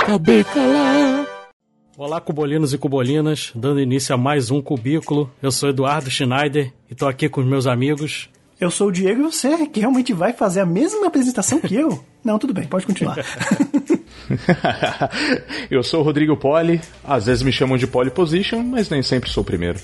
Acabei 0.00 0.44
calar. 0.44 1.26
Olá, 1.96 2.20
cubolinos 2.20 2.72
e 2.72 2.78
cubolinas, 2.78 3.50
dando 3.54 3.80
início 3.80 4.14
a 4.14 4.18
mais 4.18 4.50
um 4.50 4.60
Cubículo. 4.60 5.30
Eu 5.42 5.50
sou 5.50 5.70
Eduardo 5.70 6.10
Schneider 6.10 6.72
e 6.90 6.94
tô 6.94 7.06
aqui 7.06 7.28
com 7.28 7.40
os 7.40 7.46
meus 7.46 7.66
amigos. 7.66 8.28
Eu 8.60 8.70
sou 8.70 8.88
o 8.88 8.92
Diego 8.92 9.20
e 9.20 9.24
você 9.24 9.66
que 9.66 9.80
realmente 9.80 10.12
vai 10.12 10.32
fazer 10.32 10.60
a 10.60 10.66
mesma 10.66 11.06
apresentação 11.06 11.60
que 11.60 11.74
eu? 11.74 12.02
Não, 12.24 12.38
tudo 12.38 12.54
bem, 12.54 12.66
pode 12.66 12.86
continuar. 12.86 13.18
eu 15.70 15.82
sou 15.82 16.00
o 16.00 16.02
Rodrigo 16.02 16.36
Poli, 16.36 16.80
às 17.04 17.26
vezes 17.26 17.42
me 17.42 17.52
chamam 17.52 17.76
de 17.76 17.86
Poli 17.86 18.10
Position, 18.10 18.62
mas 18.62 18.88
nem 18.88 19.02
sempre 19.02 19.30
sou 19.30 19.42
o 19.42 19.46
primeiro. 19.46 19.78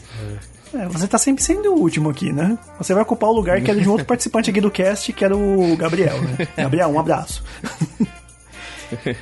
É, 0.75 0.89
você 0.89 1.07
tá 1.07 1.19
sempre 1.19 1.43
sendo 1.43 1.75
o 1.75 1.79
último 1.79 2.09
aqui, 2.09 2.33
né? 2.33 2.59
Você 2.79 2.95
vai 2.95 3.03
ocupar 3.03 3.29
o 3.29 3.35
lugar 3.35 3.61
que 3.61 3.71
era 3.71 3.79
de 3.79 3.87
um 3.87 3.93
outro 3.93 4.07
participante 4.07 4.49
aqui 4.49 4.61
do 4.61 4.71
cast, 4.71 5.13
que 5.13 5.25
era 5.25 5.37
o 5.37 5.77
Gabriel, 5.77 6.21
né? 6.23 6.49
Gabriel, 6.57 6.89
um 6.89 6.99
abraço. 6.99 7.45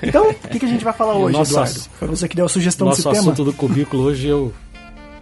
Então, 0.03 0.31
o 0.31 0.35
que, 0.35 0.59
que, 0.59 0.67
a 0.67 0.69
gente 0.69 0.85
vai 0.85 0.93
falar 0.93 1.15
hoje, 1.19 1.37
Nossa, 1.37 1.53
Eduardo? 1.53 1.81
Foi 1.99 2.09
você 2.09 2.29
que 2.29 2.37
deu 2.37 2.45
a 2.45 2.49
sugestão 2.49 2.89
desse 2.89 3.03
tema? 3.03 3.15
Nosso 3.15 3.31
assunto 3.31 3.45
do 3.45 3.53
Cubículo 3.53 4.05
hoje 4.05 4.29
eu 4.29 4.53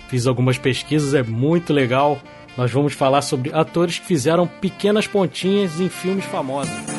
fiz 0.08 0.26
algumas 0.26 0.58
pesquisas, 0.58 1.14
é 1.14 1.22
muito 1.22 1.72
legal. 1.72 2.20
Nós 2.56 2.70
vamos 2.70 2.92
falar 2.92 3.22
sobre 3.22 3.52
atores 3.54 3.98
que 3.98 4.06
fizeram 4.06 4.46
pequenas 4.46 5.06
pontinhas 5.06 5.80
em 5.80 5.88
filmes 5.88 6.24
famosos. 6.24 6.97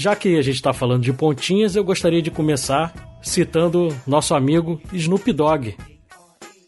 Já 0.00 0.16
que 0.16 0.38
a 0.38 0.40
gente 0.40 0.54
está 0.54 0.72
falando 0.72 1.02
de 1.02 1.12
pontinhas, 1.12 1.76
eu 1.76 1.84
gostaria 1.84 2.22
de 2.22 2.30
começar 2.30 2.90
citando 3.20 3.94
nosso 4.06 4.34
amigo 4.34 4.80
Snoop 4.94 5.30
Dogg. 5.30 5.76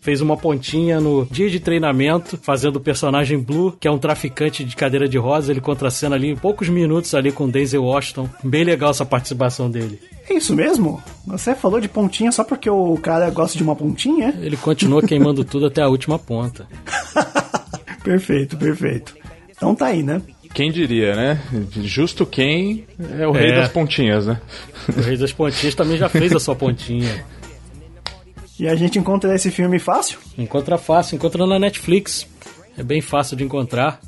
Fez 0.03 0.21
uma 0.21 0.37
pontinha 0.37 1.01
no 1.01 1.25
dia 1.31 1.49
de 1.49 1.59
treinamento, 1.59 2.37
fazendo 2.37 2.77
o 2.77 2.81
personagem 2.81 3.39
Blue, 3.39 3.73
que 3.81 3.89
é 3.89 3.91
um 3.91 3.97
traficante 3.97 4.63
de 4.63 4.77
cadeira 4.77 5.09
de 5.09 5.17
rosa. 5.17 5.51
Ele 5.51 5.63
contracena 5.63 6.15
ali 6.15 6.29
em 6.29 6.37
poucos 6.37 6.69
minutos 6.69 7.15
ali 7.15 7.33
com 7.33 7.49
Denzel 7.49 7.83
Washington. 7.83 8.29
Bem 8.45 8.65
legal 8.65 8.91
essa 8.91 9.07
participação 9.07 9.71
dele. 9.71 9.99
É 10.29 10.35
isso 10.35 10.55
mesmo? 10.55 11.03
Você 11.27 11.55
falou 11.55 11.81
de 11.81 11.89
pontinha 11.89 12.31
só 12.33 12.45
porque 12.45 12.69
o 12.69 12.99
cara 12.99 13.31
gosta 13.31 13.57
de 13.57 13.65
uma 13.65 13.75
pontinha? 13.75 14.39
Ele 14.43 14.59
continua 14.59 15.01
queimando 15.01 15.43
tudo 15.43 15.69
até 15.69 15.81
a 15.81 15.89
última 15.89 16.19
ponta. 16.19 16.69
perfeito, 18.05 18.59
perfeito. 18.59 19.17
Então 19.49 19.75
tá 19.75 19.87
aí, 19.87 20.03
né? 20.03 20.21
Quem 20.55 20.71
diria, 20.71 21.15
né? 21.15 21.41
Justo 21.83 22.27
quem 22.27 22.85
é 23.19 23.27
o 23.27 23.33
rei 23.33 23.51
é. 23.51 23.57
das 23.57 23.71
pontinhas, 23.71 24.27
né? 24.27 24.41
O 24.97 25.01
rei 25.01 25.17
das 25.17 25.33
pontinhas 25.33 25.75
também 25.75 25.97
já 25.97 26.09
fez 26.09 26.35
a 26.35 26.41
sua 26.41 26.55
pontinha. 26.55 27.25
E 28.61 28.69
a 28.69 28.75
gente 28.75 28.99
encontra 28.99 29.35
esse 29.35 29.51
filme 29.51 29.79
fácil? 29.79 30.19
Encontra 30.37 30.79
fácil, 30.79 31.17
encontra 31.17 31.47
na 31.47 31.59
Netflix. 31.59 32.27
É 32.77 32.83
bem 32.83 33.01
fácil 33.01 33.37
de 33.37 33.45
encontrar. 33.45 34.01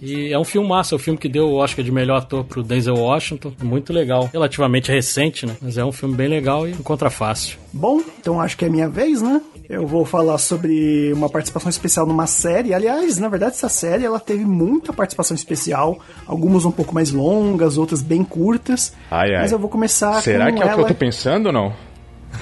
E 0.00 0.32
é 0.32 0.38
um 0.38 0.44
filme 0.44 0.68
massa, 0.68 0.94
é 0.94 0.96
o 0.96 0.98
filme 0.98 1.18
que 1.18 1.28
deu 1.28 1.48
o 1.48 1.54
Oscar 1.56 1.84
de 1.84 1.90
melhor 1.90 2.18
ator 2.18 2.44
pro 2.44 2.62
Denzel 2.62 2.94
Washington. 2.94 3.52
Muito 3.62 3.92
legal. 3.92 4.30
Relativamente 4.32 4.92
recente, 4.92 5.44
né? 5.44 5.56
Mas 5.60 5.76
é 5.76 5.84
um 5.84 5.90
filme 5.90 6.14
bem 6.14 6.28
legal 6.28 6.68
e 6.68 6.70
encontra 6.70 7.10
fácil. 7.10 7.58
Bom, 7.72 8.00
então 8.20 8.40
acho 8.40 8.56
que 8.56 8.64
é 8.64 8.68
minha 8.68 8.88
vez, 8.88 9.20
né? 9.20 9.42
Eu 9.68 9.86
vou 9.86 10.02
falar 10.06 10.38
sobre 10.38 11.12
uma 11.12 11.28
participação 11.28 11.68
especial 11.68 12.06
numa 12.06 12.26
série. 12.26 12.72
Aliás, 12.72 13.18
na 13.18 13.28
verdade, 13.28 13.52
essa 13.52 13.68
série 13.68 14.02
ela 14.02 14.18
teve 14.18 14.46
muita 14.46 14.94
participação 14.94 15.34
especial. 15.34 15.98
Algumas 16.26 16.64
um 16.64 16.70
pouco 16.70 16.94
mais 16.94 17.12
longas, 17.12 17.76
outras 17.76 18.00
bem 18.00 18.24
curtas. 18.24 18.94
Ai, 19.10 19.34
ai. 19.34 19.42
Mas 19.42 19.52
eu 19.52 19.58
vou 19.58 19.68
começar 19.68 20.22
Será 20.22 20.50
com 20.50 20.56
que 20.56 20.62
é 20.62 20.66
ela... 20.66 20.72
o 20.72 20.76
que 20.76 20.80
eu 20.84 20.88
tô 20.88 20.94
pensando 20.94 21.46
ou 21.46 21.52
não? 21.52 21.74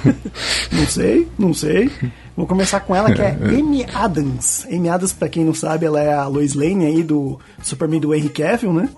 não 0.70 0.86
sei, 0.86 1.26
não 1.36 1.52
sei. 1.52 1.90
Vou 2.36 2.46
começar 2.46 2.78
com 2.78 2.94
ela 2.94 3.12
que 3.12 3.20
é 3.20 3.30
Amy 3.42 3.84
Adams. 3.92 4.64
Amy 4.70 4.88
Adams, 4.88 5.12
pra 5.12 5.28
quem 5.28 5.44
não 5.44 5.54
sabe, 5.54 5.84
ela 5.84 6.00
é 6.00 6.12
a 6.12 6.28
Lois 6.28 6.54
Lane 6.54 6.86
aí 6.86 7.02
do 7.02 7.40
Superman 7.60 8.00
do 8.00 8.14
Henry 8.14 8.28
Cavill, 8.28 8.72
né? 8.72 8.88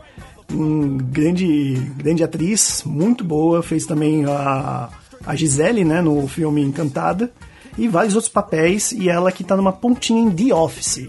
Um 0.53 0.99
grande, 0.99 1.75
grande 1.97 2.22
atriz, 2.22 2.83
muito 2.84 3.25
boa. 3.25 3.62
Fez 3.62 3.87
também 3.87 4.27
a, 4.27 4.91
a 5.25 5.34
Gisele, 5.34 5.83
né, 5.83 6.03
no 6.03 6.28
filme 6.28 6.62
Encantada 6.62 7.31
e 7.78 7.89
vários 7.89 8.15
outros 8.15 8.33
papéis, 8.33 8.93
e 8.93 9.09
ela 9.09 9.31
que 9.31 9.44
tá 9.44 9.56
numa 9.56 9.72
pontinha 9.72 10.21
em 10.21 10.31
The 10.31 10.53
Office. 10.53 11.09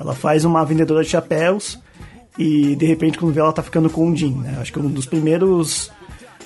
Ela 0.00 0.14
faz 0.14 0.44
uma 0.44 0.64
vendedora 0.64 1.04
de 1.04 1.10
chapéus 1.10 1.78
e 2.38 2.74
de 2.74 2.86
repente 2.86 3.18
quando 3.18 3.32
vê 3.32 3.40
ela 3.40 3.52
tá 3.52 3.62
ficando 3.62 3.90
com 3.90 4.10
o 4.10 4.16
Jim, 4.16 4.32
né? 4.32 4.56
Acho 4.60 4.72
que 4.72 4.78
é 4.78 4.82
um 4.82 4.88
dos 4.88 5.06
primeiros 5.06 5.90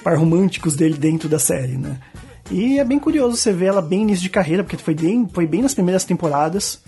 par 0.03 0.19
românticos 0.19 0.75
dele 0.75 0.95
dentro 0.95 1.29
da 1.29 1.39
série, 1.39 1.77
né? 1.77 1.99
E 2.51 2.79
é 2.79 2.85
bem 2.85 2.99
curioso 2.99 3.37
você 3.37 3.53
ver 3.53 3.67
ela 3.67 3.81
bem 3.81 4.03
início 4.03 4.23
de 4.23 4.31
carreira, 4.31 4.65
porque 4.65 4.77
foi 4.77 4.95
bem, 4.95 5.29
foi 5.33 5.47
bem 5.47 5.63
nas 5.63 5.75
primeiras 5.75 6.05
temporadas. 6.05 6.83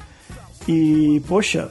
E, 0.66 1.22
poxa, 1.28 1.70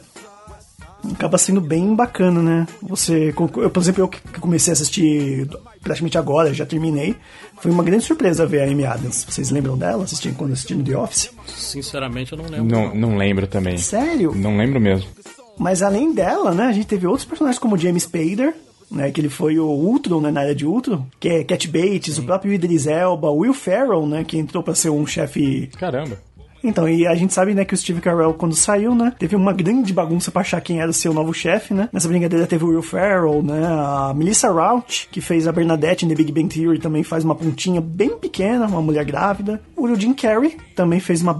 acaba 1.12 1.38
sendo 1.38 1.59
bem 1.59 1.96
bacana, 1.96 2.41
né? 2.41 2.68
Você, 2.81 3.34
eu, 3.58 3.69
por 3.69 3.80
exemplo, 3.80 4.03
eu 4.03 4.08
que 4.08 4.22
comecei 4.40 4.72
a 4.72 4.74
assistir 4.74 5.47
praticamente 5.81 6.18
agora, 6.18 6.53
já 6.53 6.66
terminei. 6.66 7.16
Foi 7.59 7.72
uma 7.72 7.84
grande 7.84 8.03
surpresa 8.03 8.46
ver 8.46 8.62
a 8.62 8.72
Amy 8.72 8.86
Adams. 8.86 9.25
Vocês 9.28 9.52
lembram 9.52 9.78
dela 9.78 10.03
assistindo 10.03 10.36
quando 10.36 10.53
assistindo 10.53 10.84
The 10.84 10.97
Office? 10.97 11.31
Sinceramente, 11.47 12.31
eu 12.31 12.38
não 12.38 12.46
lembro. 12.46 12.66
Não, 12.66 12.96
não 12.96 13.18
lembro 13.18 13.47
também. 13.47 13.78
Sério? 13.78 14.34
Não 14.36 14.58
lembro 14.58 14.80
mesmo. 14.80 15.09
Mas 15.58 15.81
além 15.81 16.13
dela, 16.13 16.53
né, 16.53 16.63
a 16.63 16.72
gente 16.72 16.88
teve 16.88 17.06
outros 17.06 17.25
personagens 17.25 17.59
como 17.59 17.78
James 17.78 18.03
Spader, 18.03 18.56
né, 18.90 19.12
que 19.12 19.22
ele 19.22 19.30
foi 19.30 19.59
o 19.59 19.68
Ultron, 19.68 20.22
né, 20.22 20.31
na 20.31 20.42
área 20.42 20.56
de 20.56 20.66
Ultron, 20.66 21.06
que 21.19 21.30
é 21.30 21.44
Cat 21.44 21.68
Bates, 21.68 22.16
Sim. 22.16 22.22
o 22.22 22.25
próprio 22.25 22.53
Idris 22.53 22.88
Elba, 22.88 23.30
Will 23.30 23.53
Ferrell, 23.53 24.06
né, 24.08 24.24
que 24.24 24.38
entrou 24.38 24.63
para 24.63 24.75
ser 24.75 24.90
um 24.90 25.06
chefe... 25.06 25.69
Caramba. 25.78 26.18
Então, 26.63 26.88
e 26.88 27.06
a 27.06 27.13
gente 27.16 27.34
sabe, 27.34 27.53
né, 27.53 27.66
que 27.66 27.74
o 27.74 27.78
Steve 27.78 28.00
Carell, 28.00 28.34
quando 28.34 28.56
saiu, 28.56 28.96
né, 28.96 29.13
teve 29.19 29.35
uma 29.35 29.51
grande 29.51 29.91
bagunça 29.91 30.31
pra 30.31 30.41
achar 30.41 30.62
quem 30.62 30.79
era 30.79 30.90
o 30.90 30.94
seu 30.94 31.13
novo 31.13 31.34
chefe, 31.34 31.74
né? 31.74 31.90
Nessa 31.91 32.07
brincadeira 32.07 32.47
teve 32.47 32.63
o 32.63 32.69
Will 32.69 32.81
Ferrell, 32.81 33.44
né, 33.44 33.66
a 33.66 34.13
Melissa 34.16 34.51
Rauch, 34.51 35.07
que 35.12 35.19
fez 35.19 35.47
a 35.47 35.51
Bernadette 35.51 36.06
em 36.06 36.09
The 36.09 36.16
Big 36.16 36.31
Bang 36.31 36.47
Theory, 36.47 36.79
também 36.79 37.03
faz 37.03 37.24
uma 37.24 37.35
pontinha 37.35 37.81
bem 37.81 38.18
pequena, 38.18 38.66
uma 38.66 38.81
mulher 38.81 39.03
grávida. 39.03 39.62
O 39.75 39.94
Jim 39.96 40.13
Carrey 40.13 40.57
também 40.75 41.00
fez 41.00 41.22
uma 41.22 41.34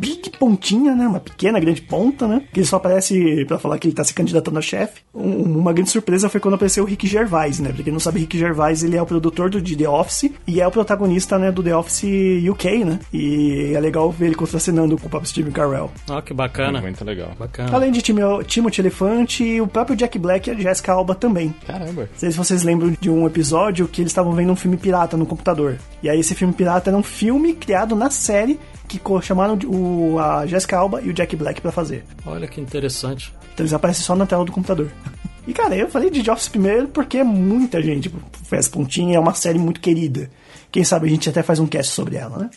big 0.00 0.30
pontinha, 0.30 0.96
né? 0.96 1.06
Uma 1.06 1.20
pequena, 1.20 1.60
grande 1.60 1.82
ponta, 1.82 2.26
né? 2.26 2.42
Que 2.52 2.60
ele 2.60 2.66
só 2.66 2.76
aparece 2.76 3.44
para 3.44 3.58
falar 3.58 3.78
que 3.78 3.86
ele 3.86 3.94
tá 3.94 4.02
se 4.02 4.14
candidatando 4.14 4.58
a 4.58 4.62
chefe. 4.62 5.02
Um, 5.14 5.58
uma 5.58 5.72
grande 5.74 5.90
surpresa 5.90 6.30
foi 6.30 6.40
quando 6.40 6.54
apareceu 6.54 6.84
o 6.84 6.86
Rick 6.86 7.06
Gervais, 7.06 7.60
né? 7.60 7.70
Pra 7.70 7.84
quem 7.84 7.92
não 7.92 8.00
sabe, 8.00 8.20
Rick 8.20 8.38
Gervais, 8.38 8.82
ele 8.82 8.96
é 8.96 9.02
o 9.02 9.06
produtor 9.06 9.50
do 9.50 9.60
The 9.60 9.88
Office 9.88 10.30
e 10.46 10.60
é 10.60 10.66
o 10.66 10.70
protagonista, 10.70 11.38
né, 11.38 11.52
do 11.52 11.62
The 11.62 11.76
Office 11.76 12.02
UK, 12.48 12.84
né? 12.84 12.98
E 13.12 13.72
é 13.74 13.80
legal 13.80 14.10
ver 14.10 14.26
ele 14.26 14.34
contracenando 14.34 14.96
com 14.96 15.06
o 15.06 15.10
próprio 15.10 15.28
Steve 15.28 15.50
Carell. 15.50 15.90
Ah, 16.08 16.22
que 16.22 16.32
bacana. 16.32 16.80
Muito 16.80 17.04
legal. 17.04 17.32
Bacana. 17.38 17.70
Além 17.74 17.92
de 17.92 18.00
Timothy 18.00 18.80
Elefante 18.80 19.44
e 19.44 19.60
o 19.60 19.66
próprio 19.66 19.96
Jack 19.96 20.18
Black 20.18 20.48
e 20.48 20.52
a 20.52 20.56
Jessica 20.56 20.92
Alba 20.92 21.14
também. 21.14 21.54
Caramba. 21.66 22.02
Não 22.02 22.18
sei 22.18 22.30
se 22.30 22.38
vocês 22.38 22.62
lembram 22.62 22.94
de 22.98 23.10
um 23.10 23.26
episódio 23.26 23.86
que 23.86 24.00
eles 24.00 24.10
estavam 24.10 24.32
vendo 24.32 24.52
um 24.52 24.56
filme 24.56 24.76
pirata 24.76 25.16
no 25.16 25.26
computador. 25.26 25.76
E 26.02 26.08
aí 26.08 26.20
esse 26.20 26.34
filme 26.34 26.54
pirata 26.54 26.88
era 26.88 26.96
um 26.96 27.02
filme 27.02 27.52
criado 27.52 27.94
na 27.94 28.08
série 28.08 28.58
que 28.98 29.00
chamaram 29.22 29.58
o, 29.66 30.18
a 30.18 30.46
Jessica 30.46 30.76
Alba 30.76 31.00
e 31.00 31.10
o 31.10 31.12
Jack 31.12 31.36
Black 31.36 31.60
para 31.60 31.70
fazer. 31.70 32.04
Olha 32.26 32.48
que 32.48 32.60
interessante. 32.60 33.32
Então 33.54 33.64
eles 33.64 33.72
aparecem 33.72 34.02
só 34.02 34.16
na 34.16 34.26
tela 34.26 34.44
do 34.44 34.52
computador. 34.52 34.88
E 35.46 35.54
cara, 35.54 35.74
eu 35.74 35.88
falei 35.88 36.10
de 36.10 36.22
The 36.22 36.30
Office 36.30 36.50
primeiro 36.50 36.86
porque 36.88 37.24
muita 37.24 37.82
gente 37.82 38.12
fez 38.44 38.68
pontinha, 38.68 39.16
é 39.16 39.18
uma 39.18 39.32
série 39.32 39.58
muito 39.58 39.80
querida. 39.80 40.30
Quem 40.70 40.84
sabe 40.84 41.06
a 41.06 41.10
gente 41.10 41.28
até 41.28 41.42
faz 41.42 41.58
um 41.58 41.66
cast 41.66 41.92
sobre 41.92 42.16
ela, 42.16 42.38
né? 42.38 42.50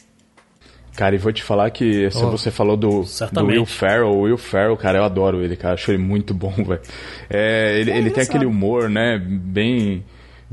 Cara, 0.95 1.15
e 1.15 1.17
vou 1.17 1.31
te 1.31 1.41
falar 1.41 1.71
que 1.71 2.11
se 2.11 2.23
oh, 2.23 2.29
você 2.29 2.51
falou 2.51 2.77
do, 2.77 3.03
do, 3.31 3.45
Will 3.45 3.65
Ferrell, 3.65 4.09
o 4.09 4.21
Will 4.21 4.37
Ferrell, 4.37 4.77
cara, 4.77 4.99
eu 4.99 5.03
adoro 5.03 5.41
ele, 5.41 5.55
cara, 5.55 5.73
acho 5.73 5.89
ele 5.89 5.97
muito 6.03 6.35
bom, 6.35 6.53
velho. 6.63 6.81
É, 7.29 7.79
ele, 7.79 7.89
é, 7.89 7.97
ele 7.97 8.11
tem 8.11 8.23
aquele 8.23 8.45
humor, 8.45 8.89
né, 8.89 9.17
bem 9.17 10.03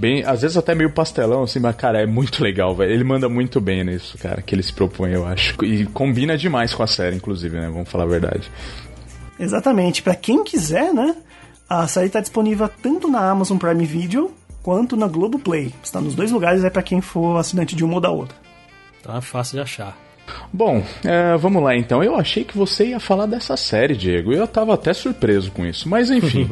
bem, 0.01 0.25
às 0.25 0.41
vezes 0.43 0.57
até 0.57 0.75
meio 0.75 0.91
pastelão, 0.91 1.43
assim, 1.43 1.61
mas, 1.61 1.77
cara, 1.77 2.01
é 2.01 2.07
muito 2.07 2.43
legal, 2.45 2.75
velho. 2.75 2.91
Ele 2.91 3.05
manda 3.05 3.29
muito 3.29 3.61
bem 3.61 3.85
nisso, 3.85 4.17
cara, 4.19 4.41
que 4.41 4.55
ele 4.55 4.63
se 4.63 4.73
propõe, 4.73 5.13
eu 5.13 5.27
acho. 5.27 5.63
E 5.65 5.85
combina 5.87 6.37
demais 6.37 6.75
com 6.75 6.83
a 6.83 6.87
série, 6.87 7.17
inclusive, 7.17 7.57
né? 7.57 7.69
Vamos 7.69 7.89
falar 7.89 8.05
a 8.05 8.09
verdade. 8.09 8.51
Exatamente. 9.39 10.03
para 10.03 10.15
quem 10.15 10.43
quiser, 10.43 10.93
né? 10.93 11.15
A 11.69 11.87
série 11.87 12.09
tá 12.09 12.21
disponível 12.21 12.69
tanto 12.83 13.09
na 13.09 13.31
Amazon 13.31 13.57
Prime 13.57 13.85
Video 13.85 14.35
quanto 14.63 14.97
na 14.97 15.07
Globoplay. 15.07 15.73
Está 15.83 16.01
nos 16.01 16.15
dois 16.15 16.31
lugares, 16.33 16.65
é 16.65 16.71
para 16.71 16.83
quem 16.83 17.01
for 17.01 17.39
assinante 17.39 17.77
de 17.77 17.85
uma 17.85 17.95
ou 17.95 18.01
da 18.01 18.11
outra. 18.11 18.37
Tá 19.03 19.21
fácil 19.21 19.57
de 19.57 19.63
achar. 19.63 19.97
Bom, 20.53 20.85
é, 21.05 21.37
vamos 21.37 21.63
lá 21.63 21.77
então. 21.77 22.03
Eu 22.03 22.17
achei 22.17 22.45
que 22.45 22.57
você 22.57 22.87
ia 22.89 23.01
falar 23.01 23.27
dessa 23.27 23.57
série, 23.57 23.97
Diego. 23.97 24.33
Eu 24.33 24.47
tava 24.47 24.75
até 24.75 24.93
surpreso 24.93 25.51
com 25.53 25.65
isso. 25.65 25.89
Mas 25.89 26.11
enfim, 26.11 26.45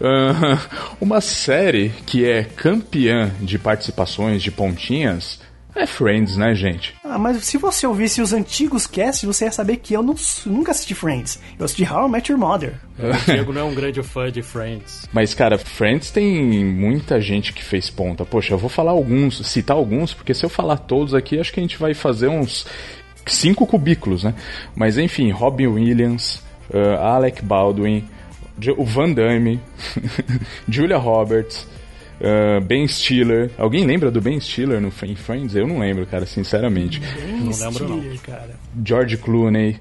uh, 0.00 0.58
uma 1.00 1.20
série 1.20 1.90
que 2.06 2.28
é 2.28 2.44
campeã 2.44 3.30
de 3.40 3.58
participações 3.58 4.42
de 4.42 4.50
pontinhas 4.50 5.40
É 5.74 5.86
Friends, 5.86 6.36
né, 6.36 6.54
gente? 6.54 6.94
Ah, 7.04 7.18
mas 7.18 7.44
se 7.44 7.56
você 7.56 7.86
ouvisse 7.86 8.20
os 8.20 8.32
antigos 8.32 8.86
casts, 8.86 9.24
você 9.24 9.44
ia 9.44 9.52
saber 9.52 9.76
que 9.76 9.94
eu 9.94 10.02
não, 10.02 10.14
nunca 10.46 10.72
assisti 10.72 10.94
Friends. 10.94 11.40
Eu 11.58 11.64
assisti 11.64 11.84
How 11.84 12.08
I 12.08 12.10
Met 12.10 12.30
Your 12.30 12.40
Mother. 12.40 12.74
O 12.98 13.24
Diego 13.24 13.52
não 13.52 13.62
é 13.62 13.64
um 13.64 13.74
grande 13.74 14.02
fã 14.02 14.30
de 14.30 14.42
Friends. 14.42 15.08
Mas, 15.12 15.32
cara, 15.32 15.56
Friends 15.58 16.10
tem 16.10 16.64
muita 16.64 17.20
gente 17.20 17.52
que 17.52 17.62
fez 17.62 17.88
ponta. 17.88 18.24
Poxa, 18.24 18.54
eu 18.54 18.58
vou 18.58 18.68
falar 18.68 18.90
alguns, 18.90 19.46
citar 19.46 19.76
alguns, 19.76 20.12
porque 20.12 20.34
se 20.34 20.44
eu 20.44 20.50
falar 20.50 20.76
todos 20.76 21.14
aqui, 21.14 21.38
acho 21.38 21.52
que 21.52 21.60
a 21.60 21.62
gente 21.62 21.78
vai 21.78 21.94
fazer 21.94 22.28
uns 22.28 22.66
cinco 23.26 23.66
cubículos, 23.66 24.24
né? 24.24 24.34
Mas 24.74 24.98
enfim, 24.98 25.30
Robin 25.30 25.66
Williams, 25.66 26.42
uh, 26.72 27.00
Alec 27.00 27.42
Baldwin, 27.44 28.04
o 28.76 28.84
Van 28.84 29.12
Damme, 29.12 29.60
Julia 30.68 30.98
Roberts, 30.98 31.66
uh, 32.20 32.60
Ben 32.60 32.86
Stiller. 32.86 33.50
Alguém 33.56 33.84
lembra 33.84 34.10
do 34.10 34.20
Ben 34.20 34.38
Stiller 34.40 34.80
no 34.80 34.88
em 34.88 35.16
Friends? 35.16 35.54
Eu 35.54 35.66
não 35.66 35.78
lembro, 35.78 36.06
cara, 36.06 36.26
sinceramente. 36.26 37.00
Ben 37.00 37.32
não 37.32 37.46
lembro 37.46 37.52
Stiller, 37.52 37.88
não. 37.88 38.16
Cara. 38.18 38.54
George 38.84 39.16
Clooney. 39.16 39.80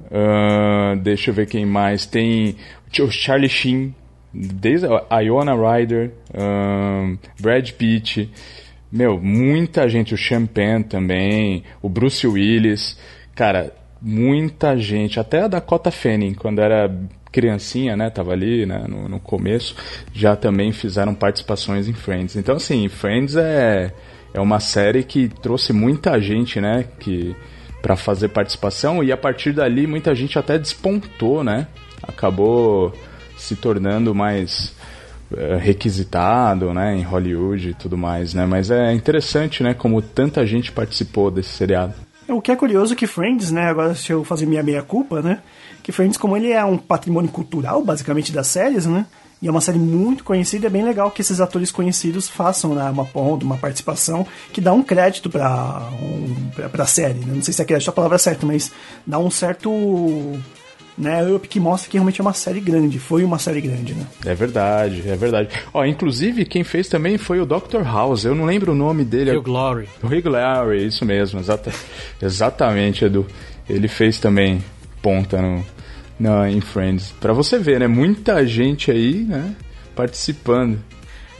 Uh, 0.00 0.96
deixa 1.00 1.30
eu 1.30 1.34
ver 1.34 1.46
quem 1.46 1.66
mais. 1.66 2.06
Tem 2.06 2.56
o 3.00 3.10
Charlie 3.10 3.48
Sheen, 3.48 3.94
desde 4.32 4.86
a 5.10 5.20
Iona 5.20 5.54
Ryder, 5.54 6.12
Brad 7.40 7.70
Pitt. 7.72 8.30
Meu, 8.90 9.20
muita 9.20 9.88
gente, 9.88 10.14
o 10.14 10.16
Champagne 10.16 10.84
também, 10.84 11.62
o 11.82 11.88
Bruce 11.88 12.26
Willis, 12.26 12.98
cara, 13.34 13.72
muita 14.00 14.76
gente, 14.78 15.20
até 15.20 15.42
a 15.42 15.48
Dakota 15.48 15.90
Fanning, 15.90 16.34
quando 16.34 16.60
era 16.60 16.90
criancinha, 17.30 17.96
né, 17.96 18.08
tava 18.08 18.32
ali 18.32 18.64
né, 18.64 18.84
no, 18.88 19.08
no 19.08 19.20
começo, 19.20 19.76
já 20.12 20.34
também 20.34 20.72
fizeram 20.72 21.14
participações 21.14 21.88
em 21.88 21.92
Friends. 21.92 22.36
Então, 22.36 22.56
assim, 22.56 22.88
Friends 22.88 23.36
é, 23.36 23.92
é 24.32 24.40
uma 24.40 24.60
série 24.60 25.02
que 25.02 25.28
trouxe 25.28 25.72
muita 25.72 26.18
gente, 26.20 26.60
né, 26.60 26.84
que 26.98 27.36
para 27.82 27.94
fazer 27.94 28.28
participação 28.28 29.04
e 29.04 29.12
a 29.12 29.16
partir 29.16 29.52
dali 29.52 29.86
muita 29.86 30.14
gente 30.14 30.38
até 30.38 30.58
despontou, 30.58 31.44
né, 31.44 31.66
acabou 32.02 32.92
se 33.36 33.54
tornando 33.54 34.14
mais 34.14 34.74
requisitado, 35.58 36.72
né, 36.72 36.96
em 36.96 37.02
Hollywood 37.02 37.70
e 37.70 37.74
tudo 37.74 37.96
mais, 37.96 38.34
né? 38.34 38.46
Mas 38.46 38.70
é 38.70 38.92
interessante, 38.92 39.62
né, 39.62 39.74
como 39.74 40.00
tanta 40.00 40.46
gente 40.46 40.72
participou 40.72 41.30
desse 41.30 41.50
seriado. 41.50 41.94
É, 42.26 42.32
o 42.32 42.40
que 42.40 42.50
é 42.50 42.56
curioso 42.56 42.94
é 42.94 42.96
que 42.96 43.06
Friends, 43.06 43.50
né, 43.50 43.66
agora 43.66 43.94
se 43.94 44.10
eu 44.12 44.24
fazer 44.24 44.46
minha 44.46 44.62
meia 44.62 44.82
culpa, 44.82 45.20
né, 45.20 45.40
que 45.82 45.92
Friends 45.92 46.16
como 46.16 46.36
ele 46.36 46.50
é 46.52 46.64
um 46.64 46.78
patrimônio 46.78 47.30
cultural, 47.30 47.82
basicamente 47.82 48.32
das 48.32 48.46
séries, 48.46 48.86
né? 48.86 49.06
E 49.40 49.46
é 49.46 49.50
uma 49.50 49.60
série 49.60 49.78
muito 49.78 50.24
conhecida, 50.24 50.66
é 50.66 50.70
bem 50.70 50.82
legal 50.82 51.12
que 51.12 51.20
esses 51.20 51.40
atores 51.40 51.70
conhecidos 51.70 52.28
façam 52.28 52.74
né, 52.74 52.90
uma 52.90 53.04
ponta, 53.04 53.44
uma 53.44 53.56
participação 53.56 54.26
que 54.52 54.60
dá 54.60 54.72
um 54.72 54.82
crédito 54.82 55.30
pra, 55.30 55.88
um, 56.02 56.68
pra 56.68 56.86
série. 56.86 57.20
Né? 57.20 57.34
Não 57.36 57.42
sei 57.42 57.54
se 57.54 57.62
é 57.62 57.64
crédito 57.64 57.88
a 57.88 57.92
palavra 57.92 58.18
certa, 58.18 58.44
mas 58.44 58.72
dá 59.06 59.16
um 59.20 59.30
certo 59.30 59.70
né, 60.98 61.24
Up 61.32 61.46
que 61.46 61.60
mostra 61.60 61.88
que 61.88 61.96
realmente 61.96 62.20
é 62.20 62.22
uma 62.24 62.32
série 62.32 62.60
grande, 62.60 62.98
foi 62.98 63.22
uma 63.22 63.38
série 63.38 63.60
grande, 63.60 63.94
né? 63.94 64.04
É 64.26 64.34
verdade, 64.34 65.04
é 65.08 65.14
verdade. 65.14 65.48
Ó, 65.72 65.84
inclusive 65.84 66.44
quem 66.44 66.64
fez 66.64 66.88
também 66.88 67.16
foi 67.16 67.40
o 67.40 67.46
Dr. 67.46 67.82
House, 67.84 68.24
eu 68.24 68.34
não 68.34 68.44
lembro 68.44 68.72
o 68.72 68.74
nome 68.74 69.04
dele. 69.04 69.36
Hugh 69.36 69.42
Glory. 69.42 69.88
O 70.02 70.06
Hugh 70.06 70.22
Glory, 70.22 70.84
isso 70.84 71.04
mesmo, 71.04 71.38
exata, 71.38 71.72
exatamente, 72.20 73.04
Edu. 73.04 73.24
Ele 73.68 73.86
fez 73.86 74.18
também 74.18 74.62
ponta 75.00 75.40
no, 75.40 75.64
no, 76.18 76.46
em 76.46 76.60
Friends. 76.60 77.14
Pra 77.20 77.32
você 77.32 77.58
ver, 77.58 77.78
né, 77.78 77.86
muita 77.86 78.44
gente 78.44 78.90
aí, 78.90 79.24
né, 79.24 79.54
participando. 79.94 80.80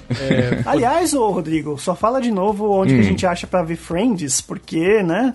É... 0.09 0.63
Aliás, 0.65 1.13
ô 1.15 1.31
Rodrigo, 1.31 1.77
só 1.79 1.97
fala 1.97 2.21
de 2.21 2.31
novo 2.31 2.71
onde 2.71 2.95
hum. 2.95 2.97
que 2.97 3.07
a 3.07 3.09
gente 3.09 3.27
acha 3.27 3.47
para 3.47 3.65
ver 3.65 3.77
Friends, 3.77 4.41
porque, 4.41 5.03
né? 5.03 5.33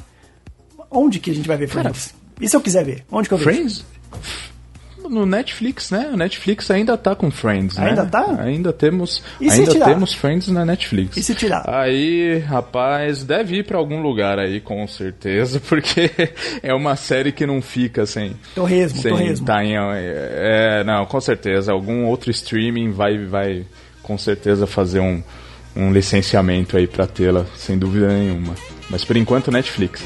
Onde 0.90 1.20
que 1.20 1.30
a 1.30 1.36
gente 1.36 1.48
vai 1.48 1.58
ver 1.58 1.68
Friends? 1.68 2.08
Cara, 2.08 2.24
e 2.40 2.48
se 2.48 2.56
eu 2.56 2.62
quiser 2.62 2.86
ver? 2.86 3.04
Onde 3.12 3.28
que 3.28 3.34
eu 3.34 3.38
vejo? 3.38 3.52
Friends? 3.52 3.93
No 5.10 5.26
Netflix, 5.26 5.92
né? 5.92 6.10
O 6.14 6.18
Netflix 6.18 6.72
ainda 6.72 6.98
tá 6.98 7.16
com 7.16 7.30
Friends, 7.30 7.78
né? 7.78 7.90
Ainda 7.90 8.06
tá? 8.06 8.36
Ainda 8.40 8.72
temos, 8.72 9.22
ainda 9.40 9.86
temos 9.86 10.14
Friends 10.14 10.48
na 10.48 10.66
Netflix. 10.66 11.18
E 11.18 11.24
se 11.24 11.36
tirar? 11.36 11.64
Aí, 11.68 12.40
rapaz, 12.40 13.24
deve 13.24 13.58
ir 13.58 13.66
para 13.66 13.78
algum 13.78 14.02
lugar 14.02 14.40
aí, 14.40 14.62
com 14.62 14.88
certeza, 14.88 15.60
porque 15.68 16.10
é 16.62 16.74
uma 16.74 16.96
série 16.96 17.32
que 17.32 17.46
não 17.46 17.62
fica 17.62 18.06
sem. 18.06 18.34
Torresmo, 18.56 19.02
sem 19.02 19.12
torresmo. 19.12 19.46
Tá 19.46 19.64
em, 19.64 19.76
é, 19.76 20.84
não, 20.86 21.06
com 21.06 21.20
certeza. 21.20 21.74
Algum 21.74 22.06
outro 22.06 22.32
streaming 22.32 22.92
vai, 22.92 23.26
vai 23.26 23.66
com 24.02 24.18
certeza 24.18 24.66
fazer 24.66 25.02
um, 25.02 25.22
um 25.76 25.92
licenciamento 25.92 26.78
aí 26.78 26.88
para 26.88 27.06
tê-la, 27.06 27.46
sem 27.56 27.78
dúvida 27.78 28.08
nenhuma. 28.08 28.56
Mas 28.90 29.04
por 29.04 29.18
enquanto, 29.18 29.52
Netflix. 29.52 30.04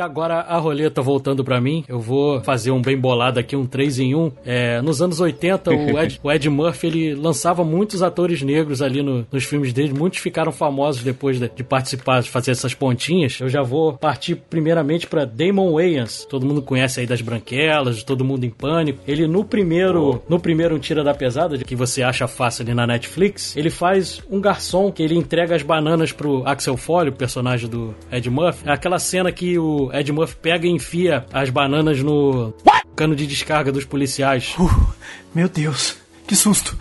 Agora 0.00 0.40
a 0.40 0.58
roleta 0.58 1.02
voltando 1.02 1.44
para 1.44 1.60
mim, 1.60 1.84
eu 1.88 2.00
vou 2.00 2.40
fazer 2.40 2.70
um 2.70 2.80
bem 2.80 2.98
bolado 2.98 3.38
aqui, 3.38 3.56
um 3.56 3.66
3 3.66 3.98
em 4.00 4.14
1. 4.14 4.32
É, 4.44 4.82
nos 4.82 5.00
anos 5.02 5.20
80, 5.20 5.70
o 5.70 5.98
Ed, 5.98 6.20
o 6.22 6.32
Ed 6.32 6.48
Murphy 6.48 6.86
ele 6.86 7.14
lançava 7.14 7.64
muitos 7.64 8.02
atores 8.02 8.42
negros 8.42 8.82
ali 8.82 9.02
no, 9.02 9.26
nos 9.30 9.44
filmes 9.44 9.72
dele. 9.72 9.92
Muitos 9.92 10.18
ficaram 10.18 10.52
famosos 10.52 11.02
depois 11.02 11.38
de, 11.38 11.48
de, 11.48 11.62
participar, 11.62 12.20
de 12.22 12.30
fazer 12.30 12.52
essas 12.52 12.74
pontinhas. 12.74 13.38
Eu 13.40 13.48
já 13.48 13.62
vou 13.62 13.94
partir 13.94 14.36
primeiramente 14.36 15.06
para 15.06 15.24
Damon 15.24 15.72
Wayans. 15.74 16.24
Todo 16.28 16.46
mundo 16.46 16.62
conhece 16.62 17.00
aí 17.00 17.06
das 17.06 17.20
Branquelas, 17.20 18.02
Todo 18.02 18.24
Mundo 18.24 18.44
em 18.44 18.50
Pânico. 18.50 19.00
Ele 19.06 19.26
no 19.26 19.44
primeiro, 19.44 20.22
no 20.28 20.40
primeiro 20.40 20.78
Tira 20.78 21.04
da 21.04 21.14
Pesada, 21.14 21.58
que 21.58 21.76
você 21.76 22.02
acha 22.02 22.26
fácil 22.26 22.62
ali 22.62 22.74
na 22.74 22.86
Netflix, 22.86 23.56
ele 23.56 23.70
faz 23.70 24.22
um 24.30 24.40
garçom 24.40 24.90
que 24.90 25.02
ele 25.02 25.16
entrega 25.16 25.54
as 25.54 25.62
bananas 25.62 26.12
pro 26.12 26.42
Axel 26.46 26.76
Foley, 26.76 27.10
o 27.10 27.16
personagem 27.16 27.68
do 27.68 27.94
Ed 28.10 28.28
Murphy. 28.30 28.68
É 28.68 28.72
aquela 28.72 28.98
cena 28.98 29.30
que 29.30 29.58
o 29.58 29.89
Ed 29.92 30.12
Murphy 30.12 30.36
pega 30.40 30.66
e 30.66 30.70
enfia 30.70 31.24
as 31.32 31.50
bananas 31.50 32.02
no 32.02 32.54
What? 32.64 32.86
cano 32.96 33.16
de 33.16 33.26
descarga 33.26 33.72
dos 33.72 33.84
policiais. 33.84 34.54
Uh, 34.58 34.94
meu 35.34 35.48
Deus. 35.48 35.98
Que 36.30 36.36
susto! 36.36 36.78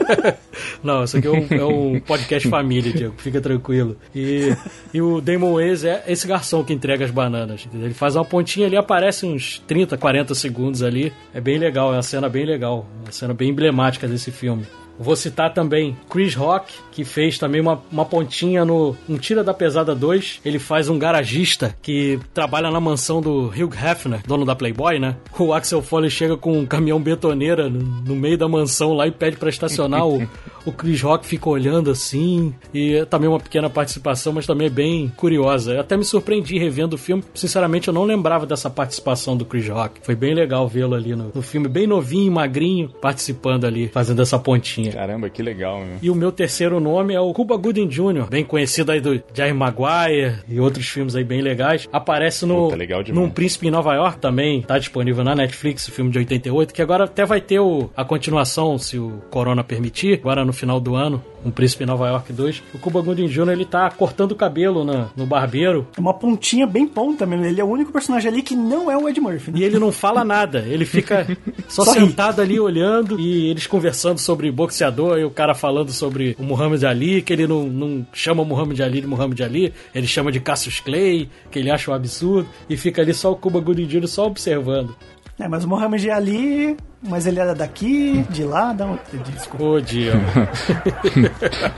Não, 0.82 1.04
isso 1.04 1.18
aqui 1.18 1.26
é 1.26 1.30
um, 1.30 1.46
é 1.50 1.64
um, 1.66 2.00
podcast 2.00 2.48
família, 2.48 2.90
Diego. 2.90 3.14
Fica 3.18 3.38
tranquilo. 3.38 3.98
E, 4.14 4.56
e 4.94 5.02
o 5.02 5.20
Damon 5.20 5.56
Wayans 5.56 5.84
é 5.84 6.04
esse 6.08 6.26
garçom 6.26 6.64
que 6.64 6.72
entrega 6.72 7.04
as 7.04 7.10
bananas. 7.10 7.68
Ele 7.74 7.92
faz 7.92 8.16
uma 8.16 8.24
pontinha 8.24 8.66
ali, 8.66 8.74
aparece 8.74 9.26
uns 9.26 9.62
30, 9.66 9.98
40 9.98 10.34
segundos 10.34 10.82
ali. 10.82 11.12
É 11.34 11.40
bem 11.40 11.58
legal, 11.58 11.92
é 11.92 11.96
uma 11.96 12.02
cena 12.02 12.30
bem 12.30 12.46
legal. 12.46 12.88
Uma 13.02 13.12
cena 13.12 13.34
bem 13.34 13.50
emblemática 13.50 14.08
desse 14.08 14.30
filme. 14.30 14.64
Vou 14.98 15.16
citar 15.16 15.52
também 15.52 15.96
Chris 16.08 16.34
Rock, 16.34 16.72
que 16.92 17.04
fez 17.04 17.38
também 17.38 17.60
uma, 17.60 17.82
uma 17.90 18.04
pontinha 18.04 18.64
no 18.64 18.96
um 19.08 19.18
Tira 19.18 19.44
da 19.44 19.52
Pesada 19.52 19.94
2. 19.94 20.40
Ele 20.44 20.58
faz 20.58 20.88
um 20.88 20.98
garagista 20.98 21.76
que 21.82 22.18
trabalha 22.32 22.70
na 22.70 22.80
mansão 22.80 23.20
do 23.20 23.46
Hugh 23.46 23.74
Hefner, 23.74 24.22
dono 24.26 24.44
da 24.44 24.54
Playboy, 24.54 24.98
né? 24.98 25.16
O 25.38 25.52
Axel 25.52 25.82
Foley 25.82 26.10
chega 26.10 26.36
com 26.36 26.58
um 26.58 26.66
caminhão 26.66 27.00
betoneira 27.00 27.68
no, 27.68 27.80
no 27.80 28.16
meio 28.16 28.38
da 28.38 28.48
mansão 28.48 28.92
lá 28.92 29.06
e 29.06 29.10
pede 29.10 29.36
para 29.36 29.48
estacionar. 29.48 30.06
o, 30.06 30.26
o 30.66 30.72
Chris 30.72 31.00
Rock 31.00 31.26
fica 31.26 31.48
olhando 31.48 31.90
assim. 31.90 32.52
E 32.74 32.94
é 32.96 33.04
também 33.04 33.28
uma 33.28 33.38
pequena 33.38 33.70
participação, 33.70 34.32
mas 34.32 34.46
também 34.46 34.66
é 34.66 34.70
bem 34.70 35.08
curiosa. 35.16 35.74
Eu 35.74 35.80
até 35.80 35.96
me 35.96 36.04
surpreendi 36.04 36.58
revendo 36.58 36.96
o 36.96 36.98
filme. 36.98 37.22
Sinceramente, 37.34 37.88
eu 37.88 37.94
não 37.94 38.04
lembrava 38.04 38.44
dessa 38.44 38.68
participação 38.68 39.36
do 39.36 39.44
Chris 39.44 39.68
Rock. 39.68 40.00
Foi 40.02 40.14
bem 40.14 40.34
legal 40.34 40.66
vê-lo 40.66 40.94
ali 40.94 41.14
no, 41.14 41.30
no 41.34 41.42
filme, 41.42 41.68
bem 41.68 41.86
novinho, 41.86 42.32
magrinho, 42.32 42.88
participando 43.00 43.64
ali, 43.64 43.88
fazendo 43.88 44.20
essa 44.20 44.38
pontinha. 44.38 44.85
Caramba, 44.92 45.28
que 45.28 45.42
legal, 45.42 45.80
meu. 45.80 45.98
E 46.02 46.10
o 46.10 46.14
meu 46.14 46.32
terceiro 46.32 46.80
nome 46.80 47.14
é 47.14 47.20
o 47.20 47.32
Cuba 47.32 47.56
Gooding 47.56 47.88
Jr., 47.88 48.26
bem 48.28 48.44
conhecido 48.44 48.92
aí 48.92 49.00
do 49.00 49.22
Jerry 49.32 49.52
Maguire 49.52 50.36
e 50.48 50.60
outros 50.60 50.86
filmes 50.86 51.14
aí 51.14 51.24
bem 51.24 51.40
legais. 51.40 51.88
Aparece 51.92 52.46
no 52.46 52.64
Puta, 52.64 52.76
legal 52.76 53.02
num 53.12 53.30
Príncipe 53.30 53.68
em 53.68 53.70
Nova 53.70 53.94
York 53.94 54.18
também, 54.18 54.62
tá 54.62 54.78
disponível 54.78 55.22
na 55.22 55.34
Netflix, 55.34 55.86
o 55.88 55.92
filme 55.92 56.10
de 56.10 56.18
88, 56.18 56.72
que 56.72 56.82
agora 56.82 57.04
até 57.04 57.24
vai 57.24 57.40
ter 57.40 57.60
o, 57.60 57.90
a 57.96 58.04
continuação, 58.04 58.78
se 58.78 58.98
o 58.98 59.22
Corona 59.30 59.62
permitir, 59.62 60.14
agora 60.14 60.44
no 60.44 60.52
final 60.52 60.80
do 60.80 60.94
ano 60.94 61.22
um 61.46 61.50
Príncipe 61.50 61.84
em 61.84 61.86
Nova 61.86 62.08
York 62.08 62.32
2, 62.32 62.62
o 62.74 62.78
Cuba 62.78 63.00
Gooding 63.00 63.28
Jr. 63.28 63.50
ele 63.50 63.64
tá 63.64 63.88
cortando 63.88 64.32
o 64.32 64.34
cabelo 64.34 64.84
na, 64.84 65.10
no 65.16 65.24
barbeiro. 65.24 65.86
É 65.96 66.00
uma 66.00 66.12
pontinha 66.12 66.66
bem 66.66 66.88
ponta 66.88 67.24
mesmo. 67.24 67.44
Ele 67.44 67.60
é 67.60 67.64
o 67.64 67.68
único 67.68 67.92
personagem 67.92 68.28
ali 68.28 68.42
que 68.42 68.56
não 68.56 68.90
é 68.90 68.96
o 68.96 69.08
Ed 69.08 69.20
Murphy. 69.20 69.52
Né? 69.52 69.60
E 69.60 69.64
ele 69.64 69.78
não 69.78 69.92
fala 69.92 70.24
nada. 70.24 70.64
Ele 70.66 70.84
fica 70.84 71.24
só, 71.68 71.84
só 71.84 71.92
sentado 71.92 72.42
ali 72.42 72.58
olhando 72.58 73.20
e 73.20 73.48
eles 73.48 73.66
conversando 73.66 74.18
sobre 74.18 74.50
boxeador 74.76 75.18
e 75.18 75.24
o 75.24 75.30
cara 75.30 75.54
falando 75.54 75.90
sobre 75.90 76.36
o 76.38 76.42
Muhammad 76.42 76.84
Ali, 76.84 77.22
que 77.22 77.32
ele 77.32 77.46
não, 77.46 77.64
não 77.64 78.06
chama 78.12 78.42
o 78.42 78.44
Muhammad 78.44 78.78
Ali 78.80 79.00
de 79.00 79.06
Muhammad 79.06 79.40
Ali, 79.40 79.72
ele 79.94 80.06
chama 80.06 80.30
de 80.30 80.38
Cassius 80.40 80.80
Clay, 80.80 81.30
que 81.50 81.58
ele 81.58 81.70
acha 81.70 81.90
um 81.90 81.94
absurdo, 81.94 82.46
e 82.68 82.76
fica 82.76 83.00
ali 83.00 83.14
só 83.14 83.32
o 83.32 83.36
Cuba 83.36 83.58
Gooding 83.60 83.86
Jr. 83.86 84.06
só 84.06 84.26
observando. 84.26 84.94
É, 85.38 85.46
mas 85.48 85.64
o 85.64 85.68
Mohamed 85.68 86.10
Ali, 86.10 86.76
mas 87.02 87.26
ele 87.26 87.38
era 87.38 87.54
daqui, 87.54 88.24
de 88.30 88.42
lá, 88.42 88.72
da 88.72 88.86
onde? 88.86 89.00
Desculpa. 89.32 89.64
Ô, 89.64 89.80
dia. 89.80 90.12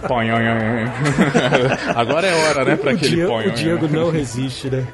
Agora 1.96 2.26
é 2.26 2.48
hora, 2.48 2.64
né, 2.64 2.76
pra 2.76 2.92
o 2.92 2.94
aquele 2.94 3.16
Diego, 3.16 3.32
O 3.36 3.50
Diego 3.50 3.88
não 3.88 4.10
resiste, 4.10 4.70
né? 4.70 4.86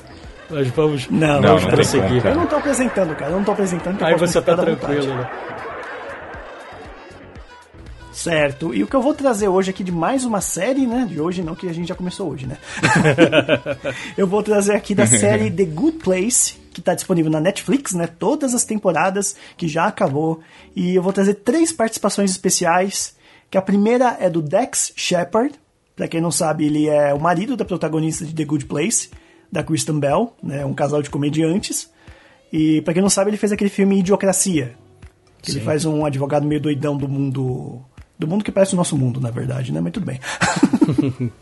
Mas 0.51 0.69
vamos, 0.69 1.11
não, 1.11 1.43
vamos 1.43 1.63
não, 1.65 1.71
prosseguir. 1.71 2.25
Eu 2.25 2.35
não 2.35 2.47
tô 2.47 2.57
apresentando, 2.57 3.15
cara. 3.17 3.31
Eu 3.31 3.37
não 3.37 3.45
tô 3.45 3.53
apresentando. 3.53 4.03
Aí 4.03 4.15
você 4.15 4.41
tá 4.41 4.57
tranquilo, 4.57 5.15
né? 5.15 5.29
Certo. 8.15 8.73
E 8.73 8.83
o 8.83 8.87
que 8.87 8.95
eu 8.95 9.03
vou 9.03 9.13
trazer 9.13 9.49
hoje 9.49 9.71
aqui 9.71 9.83
de 9.83 9.91
mais 9.91 10.25
uma 10.25 10.41
série, 10.41 10.87
né? 10.87 11.05
De 11.09 11.21
hoje 11.21 11.43
não, 11.43 11.57
que 11.57 11.69
a 11.69 11.73
gente 11.73 11.89
já 11.89 11.97
começou 11.97 12.31
hoje, 12.31 12.47
né? 12.47 12.57
eu 14.17 14.27
vou 14.27 14.41
trazer 14.41 14.75
aqui 14.75 14.95
da 14.95 15.05
série 15.05 15.51
The 15.51 15.65
Good 15.65 15.99
Place, 15.99 16.55
que 16.73 16.79
está 16.79 16.95
disponível 16.95 17.31
na 17.31 17.41
Netflix, 17.41 17.93
né? 17.93 18.07
Todas 18.07 18.55
as 18.55 18.65
temporadas 18.65 19.35
que 19.57 19.67
já 19.67 19.87
acabou. 19.87 20.41
E 20.77 20.95
eu 20.95 21.03
vou 21.03 21.13
trazer 21.13 21.35
três 21.35 21.73
participações 21.73 22.31
especiais. 22.31 23.17
Que 23.51 23.59
a 23.59 23.63
primeira 23.63 24.17
é 24.21 24.31
do 24.31 24.41
Dex 24.41 24.93
Shepard. 24.95 25.53
Pra 25.97 26.09
quem 26.09 26.21
não 26.21 26.31
sabe, 26.31 26.67
ele 26.67 26.89
é 26.89 27.13
o 27.13 27.21
marido 27.21 27.57
da 27.57 27.65
protagonista 27.65 28.25
de 28.25 28.35
The 28.35 28.45
Good 28.45 28.67
Place, 28.67 29.11
da 29.51 29.63
Kristen 29.63 29.99
Bell, 29.99 30.33
né? 30.41 30.65
Um 30.65 30.75
casal 30.75 31.03
de 31.03 31.11
comediantes. 31.11 31.91
E 32.53 32.81
pra 32.83 32.95
quem 32.95 33.03
não 33.03 33.11
sabe, 33.11 33.31
ele 33.31 33.37
fez 33.37 33.51
aquele 33.51 33.71
filme 33.71 33.99
Idiocracia. 33.99 34.77
Que 35.43 35.51
ele 35.51 35.61
faz 35.61 35.85
um 35.85 36.07
advogado 36.07 36.47
meio 36.47 36.61
doidão 36.61 36.97
do 36.97 37.09
mundo 37.09 37.85
do 38.19 38.29
mundo 38.29 38.45
que 38.45 38.53
parece 38.53 38.75
o 38.75 38.77
nosso 38.77 38.97
mundo, 38.97 39.21
na 39.21 39.31
verdade, 39.31 39.73
né? 39.73 39.81
Mas 39.81 39.93
tudo 39.93 40.07
bem. 40.07 40.21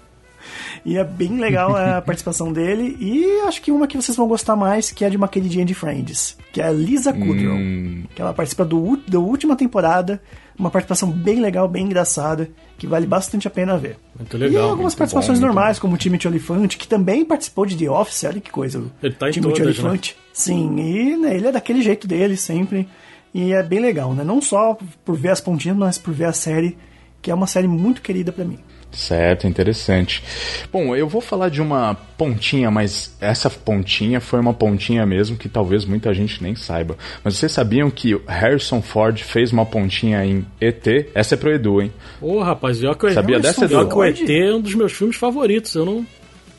e 0.84 0.96
é 0.96 1.04
bem 1.04 1.38
legal 1.38 1.76
a 1.76 2.00
participação 2.00 2.52
dele. 2.52 2.96
E 3.00 3.42
acho 3.46 3.60
que 3.60 3.70
uma 3.70 3.86
que 3.86 3.96
vocês 3.96 4.16
vão 4.16 4.26
gostar 4.26 4.56
mais, 4.56 4.90
que 4.90 5.04
é 5.04 5.10
de 5.10 5.16
uma 5.16 5.28
queridinha 5.28 5.64
de 5.64 5.74
Friends, 5.74 6.36
que 6.52 6.60
é 6.60 6.66
a 6.66 6.72
Lisa 6.72 7.12
Kudrow. 7.12 7.54
Hum. 7.54 8.04
Que 8.14 8.22
ela 8.22 8.32
participa 8.32 8.64
do, 8.64 8.96
da 9.06 9.18
última 9.18 9.56
temporada. 9.56 10.20
Uma 10.58 10.70
participação 10.70 11.10
bem 11.10 11.40
legal, 11.40 11.66
bem 11.66 11.86
engraçada, 11.86 12.48
que 12.76 12.86
vale 12.86 13.06
bastante 13.06 13.48
a 13.48 13.50
pena 13.50 13.78
ver. 13.78 13.96
Muito 14.16 14.36
legal. 14.36 14.66
E 14.66 14.70
algumas 14.70 14.94
participações 14.94 15.40
bom, 15.40 15.46
normais, 15.46 15.78
bom. 15.78 15.82
como 15.82 15.94
o 15.94 15.98
Timothy 15.98 16.28
Olyphant, 16.28 16.76
que 16.76 16.86
também 16.86 17.24
participou 17.24 17.64
de 17.64 17.76
The 17.76 17.90
Office, 17.90 18.24
olha 18.24 18.40
que 18.40 18.50
coisa. 18.50 18.84
Ele 19.02 19.14
tá 19.14 19.28
em 19.28 19.32
Timothy 19.32 19.62
todas, 19.62 19.78
Olyphant. 19.78 20.10
Né? 20.10 20.14
Sim, 20.32 20.78
e 20.78 21.16
né, 21.16 21.34
ele 21.34 21.48
é 21.48 21.52
daquele 21.52 21.80
jeito 21.80 22.06
dele 22.06 22.36
sempre. 22.36 22.86
E 23.34 23.52
é 23.52 23.62
bem 23.62 23.80
legal, 23.80 24.14
né? 24.14 24.22
Não 24.22 24.40
só 24.40 24.76
por 25.04 25.16
ver 25.16 25.30
as 25.30 25.40
pontinhas, 25.40 25.76
mas 25.76 25.98
por 25.98 26.12
ver 26.12 26.26
a 26.26 26.32
série, 26.32 26.76
que 27.20 27.30
é 27.30 27.34
uma 27.34 27.46
série 27.46 27.68
muito 27.68 28.02
querida 28.02 28.30
para 28.30 28.44
mim. 28.44 28.58
Certo, 28.92 29.46
interessante. 29.46 30.22
Bom, 30.70 30.94
eu 30.94 31.08
vou 31.08 31.20
falar 31.20 31.48
de 31.48 31.62
uma 31.62 31.94
pontinha, 32.16 32.70
mas 32.70 33.16
essa 33.20 33.48
pontinha 33.48 34.20
foi 34.20 34.38
uma 34.38 34.52
pontinha 34.52 35.06
mesmo 35.06 35.36
que 35.36 35.48
talvez 35.48 35.84
muita 35.84 36.12
gente 36.12 36.42
nem 36.42 36.54
saiba. 36.54 36.96
Mas 37.24 37.36
vocês 37.36 37.50
sabiam 37.52 37.90
que 37.90 38.20
Harrison 38.26 38.82
Ford 38.82 39.18
fez 39.18 39.50
uma 39.50 39.64
pontinha 39.64 40.24
em 40.24 40.44
ET? 40.60 40.86
Essa 41.14 41.34
é 41.34 41.38
pro 41.38 41.52
Edu, 41.52 41.80
hein? 41.80 41.92
Ô, 42.20 42.34
oh, 42.34 42.42
rapaz, 42.42 42.82
eu 42.82 42.94
que 42.94 43.10
Sabia 43.12 43.40
dessa, 43.40 43.64
Edu? 43.64 43.88
que 43.88 43.94
o 43.94 44.04
ET 44.04 44.28
é 44.28 44.54
um 44.54 44.60
dos 44.60 44.74
meus 44.74 44.92
filmes 44.92 45.16
favoritos. 45.16 45.74
Eu 45.74 45.86
não, 45.86 46.06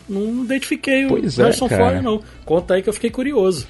não 0.10 0.44
identifiquei 0.44 1.06
pois 1.08 1.38
o 1.38 1.42
é, 1.42 1.46
Harrison 1.46 1.70
cara. 1.70 1.92
Ford, 1.92 2.04
não. 2.04 2.22
Conta 2.46 2.74
aí 2.74 2.82
que 2.82 2.90
eu 2.90 2.94
fiquei 2.94 3.12
curioso. 3.12 3.68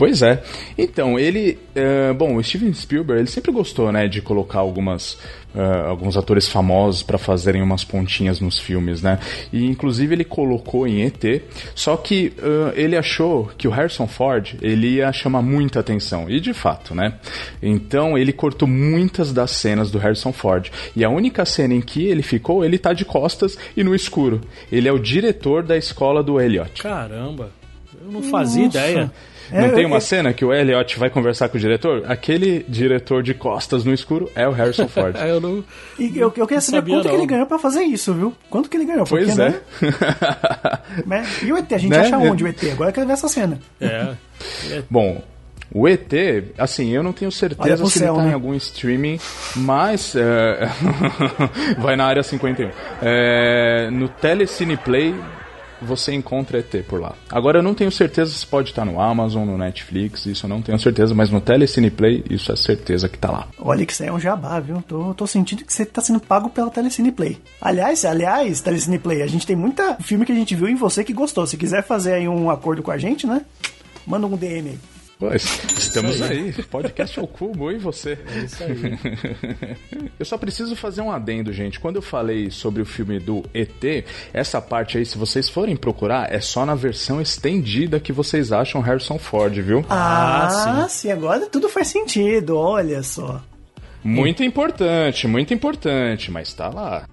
Pois 0.00 0.22
é. 0.22 0.42
Então, 0.78 1.18
ele. 1.18 1.58
Uh, 1.76 2.14
bom, 2.14 2.36
o 2.36 2.42
Steven 2.42 2.72
Spielberg, 2.72 3.20
ele 3.20 3.28
sempre 3.28 3.52
gostou, 3.52 3.92
né, 3.92 4.08
de 4.08 4.22
colocar 4.22 4.60
algumas. 4.60 5.18
Uh, 5.54 5.88
alguns 5.88 6.16
atores 6.16 6.48
famosos 6.48 7.02
para 7.02 7.18
fazerem 7.18 7.60
umas 7.60 7.82
pontinhas 7.82 8.40
nos 8.40 8.56
filmes, 8.56 9.02
né? 9.02 9.18
E 9.52 9.66
inclusive 9.66 10.14
ele 10.14 10.22
colocou 10.22 10.86
em 10.86 11.02
ET, 11.02 11.42
só 11.74 11.96
que 11.96 12.32
uh, 12.38 12.72
ele 12.76 12.96
achou 12.96 13.50
que 13.58 13.66
o 13.66 13.70
Harrison 13.72 14.06
Ford 14.06 14.54
ele 14.62 14.86
ia 14.98 15.12
chamar 15.12 15.42
muita 15.42 15.80
atenção, 15.80 16.30
e 16.30 16.38
de 16.38 16.54
fato, 16.54 16.94
né? 16.94 17.14
Então 17.60 18.16
ele 18.16 18.32
cortou 18.32 18.68
muitas 18.68 19.32
das 19.32 19.50
cenas 19.50 19.90
do 19.90 19.98
Harrison 19.98 20.32
Ford, 20.32 20.70
e 20.94 21.04
a 21.04 21.10
única 21.10 21.44
cena 21.44 21.74
em 21.74 21.80
que 21.80 22.06
ele 22.06 22.22
ficou, 22.22 22.64
ele 22.64 22.78
tá 22.78 22.92
de 22.92 23.04
costas 23.04 23.58
e 23.76 23.82
no 23.82 23.92
escuro. 23.92 24.40
Ele 24.70 24.86
é 24.86 24.92
o 24.92 25.00
diretor 25.00 25.64
da 25.64 25.76
escola 25.76 26.22
do 26.22 26.40
Elliot. 26.40 26.80
Caramba, 26.80 27.50
eu 28.00 28.12
não 28.12 28.22
fazia 28.22 28.66
Nossa. 28.66 28.78
ideia. 28.78 29.12
Não 29.52 29.66
é, 29.66 29.68
tem 29.70 29.84
uma 29.84 29.96
é, 29.96 30.00
cena 30.00 30.32
que 30.32 30.44
o 30.44 30.52
Elliot 30.52 30.98
vai 30.98 31.10
conversar 31.10 31.48
com 31.48 31.56
o 31.56 31.60
diretor? 31.60 32.04
Aquele 32.06 32.64
diretor 32.68 33.22
de 33.22 33.34
costas 33.34 33.84
no 33.84 33.92
escuro 33.92 34.30
é 34.34 34.46
o 34.46 34.52
Harrison 34.52 34.86
Ford. 34.88 35.16
eu 35.16 35.40
não. 35.40 35.64
E 35.98 36.18
eu, 36.18 36.32
eu 36.36 36.46
queria 36.46 36.60
saber 36.60 36.92
quanto 36.92 37.04
não. 37.04 37.10
que 37.10 37.16
ele 37.16 37.26
ganhou 37.26 37.46
pra 37.46 37.58
fazer 37.58 37.82
isso, 37.82 38.14
viu? 38.14 38.34
Quanto 38.48 38.68
que 38.68 38.76
ele 38.76 38.84
ganhou? 38.84 39.04
Pois 39.06 39.34
Porque, 39.34 39.42
é. 39.42 39.60
Né? 41.06 41.26
E 41.42 41.52
o 41.52 41.56
ET? 41.56 41.72
A 41.72 41.78
gente 41.78 41.90
né? 41.90 41.98
acha 41.98 42.18
onde 42.18 42.44
o 42.44 42.48
ET? 42.48 42.62
Agora 42.72 42.90
eu 42.90 42.94
quero 42.94 43.06
ver 43.06 43.12
essa 43.12 43.28
cena. 43.28 43.58
É. 43.80 44.14
Bom, 44.90 45.22
o 45.72 45.88
ET, 45.88 46.12
assim, 46.58 46.90
eu 46.90 47.02
não 47.02 47.12
tenho 47.12 47.30
certeza 47.30 47.84
se 47.86 47.98
céu, 47.98 48.14
ele 48.14 48.16
tá 48.16 48.24
né? 48.24 48.30
em 48.30 48.34
algum 48.34 48.54
streaming, 48.54 49.20
mas 49.56 50.14
é... 50.16 50.68
vai 51.78 51.96
na 51.96 52.06
área 52.06 52.22
51. 52.22 52.70
É... 53.00 53.88
No 53.90 54.08
Telecine 54.08 54.76
Play 54.76 55.14
você 55.84 56.12
encontra 56.12 56.58
ET 56.58 56.84
por 56.86 57.00
lá. 57.00 57.14
Agora 57.30 57.58
eu 57.58 57.62
não 57.62 57.74
tenho 57.74 57.90
certeza 57.90 58.32
se 58.32 58.46
pode 58.46 58.70
estar 58.70 58.84
no 58.84 59.00
Amazon, 59.00 59.46
no 59.46 59.58
Netflix, 59.58 60.26
isso 60.26 60.46
eu 60.46 60.50
não 60.50 60.62
tenho 60.62 60.78
certeza, 60.78 61.14
mas 61.14 61.30
no 61.30 61.40
Telecine 61.40 61.90
Play 61.90 62.24
isso 62.30 62.52
é 62.52 62.56
certeza 62.56 63.08
que 63.08 63.18
tá 63.18 63.30
lá. 63.30 63.48
Olha 63.58 63.84
que 63.84 63.92
isso 63.92 64.02
aí 64.02 64.08
é 64.08 64.12
um 64.12 64.20
jabá, 64.20 64.60
viu? 64.60 64.82
Tô, 64.82 65.14
tô 65.14 65.26
sentindo 65.26 65.64
que 65.64 65.72
você 65.72 65.84
tá 65.84 66.00
sendo 66.00 66.20
pago 66.20 66.50
pela 66.50 66.70
Telecine 66.70 67.12
Play. 67.12 67.38
Aliás, 67.60 68.04
aliás, 68.04 68.60
Telecine 68.60 68.98
Play, 68.98 69.22
a 69.22 69.26
gente 69.26 69.46
tem 69.46 69.56
muita 69.56 69.96
filme 69.96 70.24
que 70.24 70.32
a 70.32 70.34
gente 70.34 70.54
viu 70.54 70.68
em 70.68 70.74
você 70.74 71.04
que 71.04 71.12
gostou. 71.12 71.46
Se 71.46 71.56
quiser 71.56 71.82
fazer 71.82 72.14
aí 72.14 72.28
um 72.28 72.50
acordo 72.50 72.82
com 72.82 72.90
a 72.90 72.98
gente, 72.98 73.26
né? 73.26 73.42
Manda 74.06 74.26
um 74.26 74.36
DM 74.36 74.70
aí. 74.70 74.78
Pois, 75.20 75.44
estamos 75.76 76.22
aí. 76.22 76.54
aí. 76.56 76.62
Podcast 76.64 77.20
ao 77.20 77.26
cubo, 77.26 77.70
e 77.70 77.76
você? 77.76 78.18
É 78.26 78.38
isso 78.38 78.64
aí. 78.64 78.98
eu 80.18 80.24
só 80.24 80.38
preciso 80.38 80.74
fazer 80.74 81.02
um 81.02 81.12
adendo, 81.12 81.52
gente. 81.52 81.78
Quando 81.78 81.96
eu 81.96 82.02
falei 82.02 82.50
sobre 82.50 82.80
o 82.80 82.86
filme 82.86 83.18
do 83.20 83.44
ET, 83.52 84.06
essa 84.32 84.62
parte 84.62 84.96
aí, 84.96 85.04
se 85.04 85.18
vocês 85.18 85.46
forem 85.46 85.76
procurar, 85.76 86.32
é 86.32 86.40
só 86.40 86.64
na 86.64 86.74
versão 86.74 87.20
estendida 87.20 88.00
que 88.00 88.14
vocês 88.14 88.50
acham 88.50 88.80
Harrison 88.80 89.18
Ford, 89.18 89.52
viu? 89.60 89.84
Ah, 89.90 90.46
ah 90.46 90.88
sim. 90.88 91.02
sim. 91.02 91.12
Agora 91.12 91.44
tudo 91.44 91.68
faz 91.68 91.88
sentido, 91.88 92.56
olha 92.56 93.02
só. 93.02 93.42
Muito 94.02 94.42
importante, 94.42 95.28
muito 95.28 95.52
importante, 95.52 96.30
mas 96.30 96.54
tá 96.54 96.70
lá. 96.70 97.06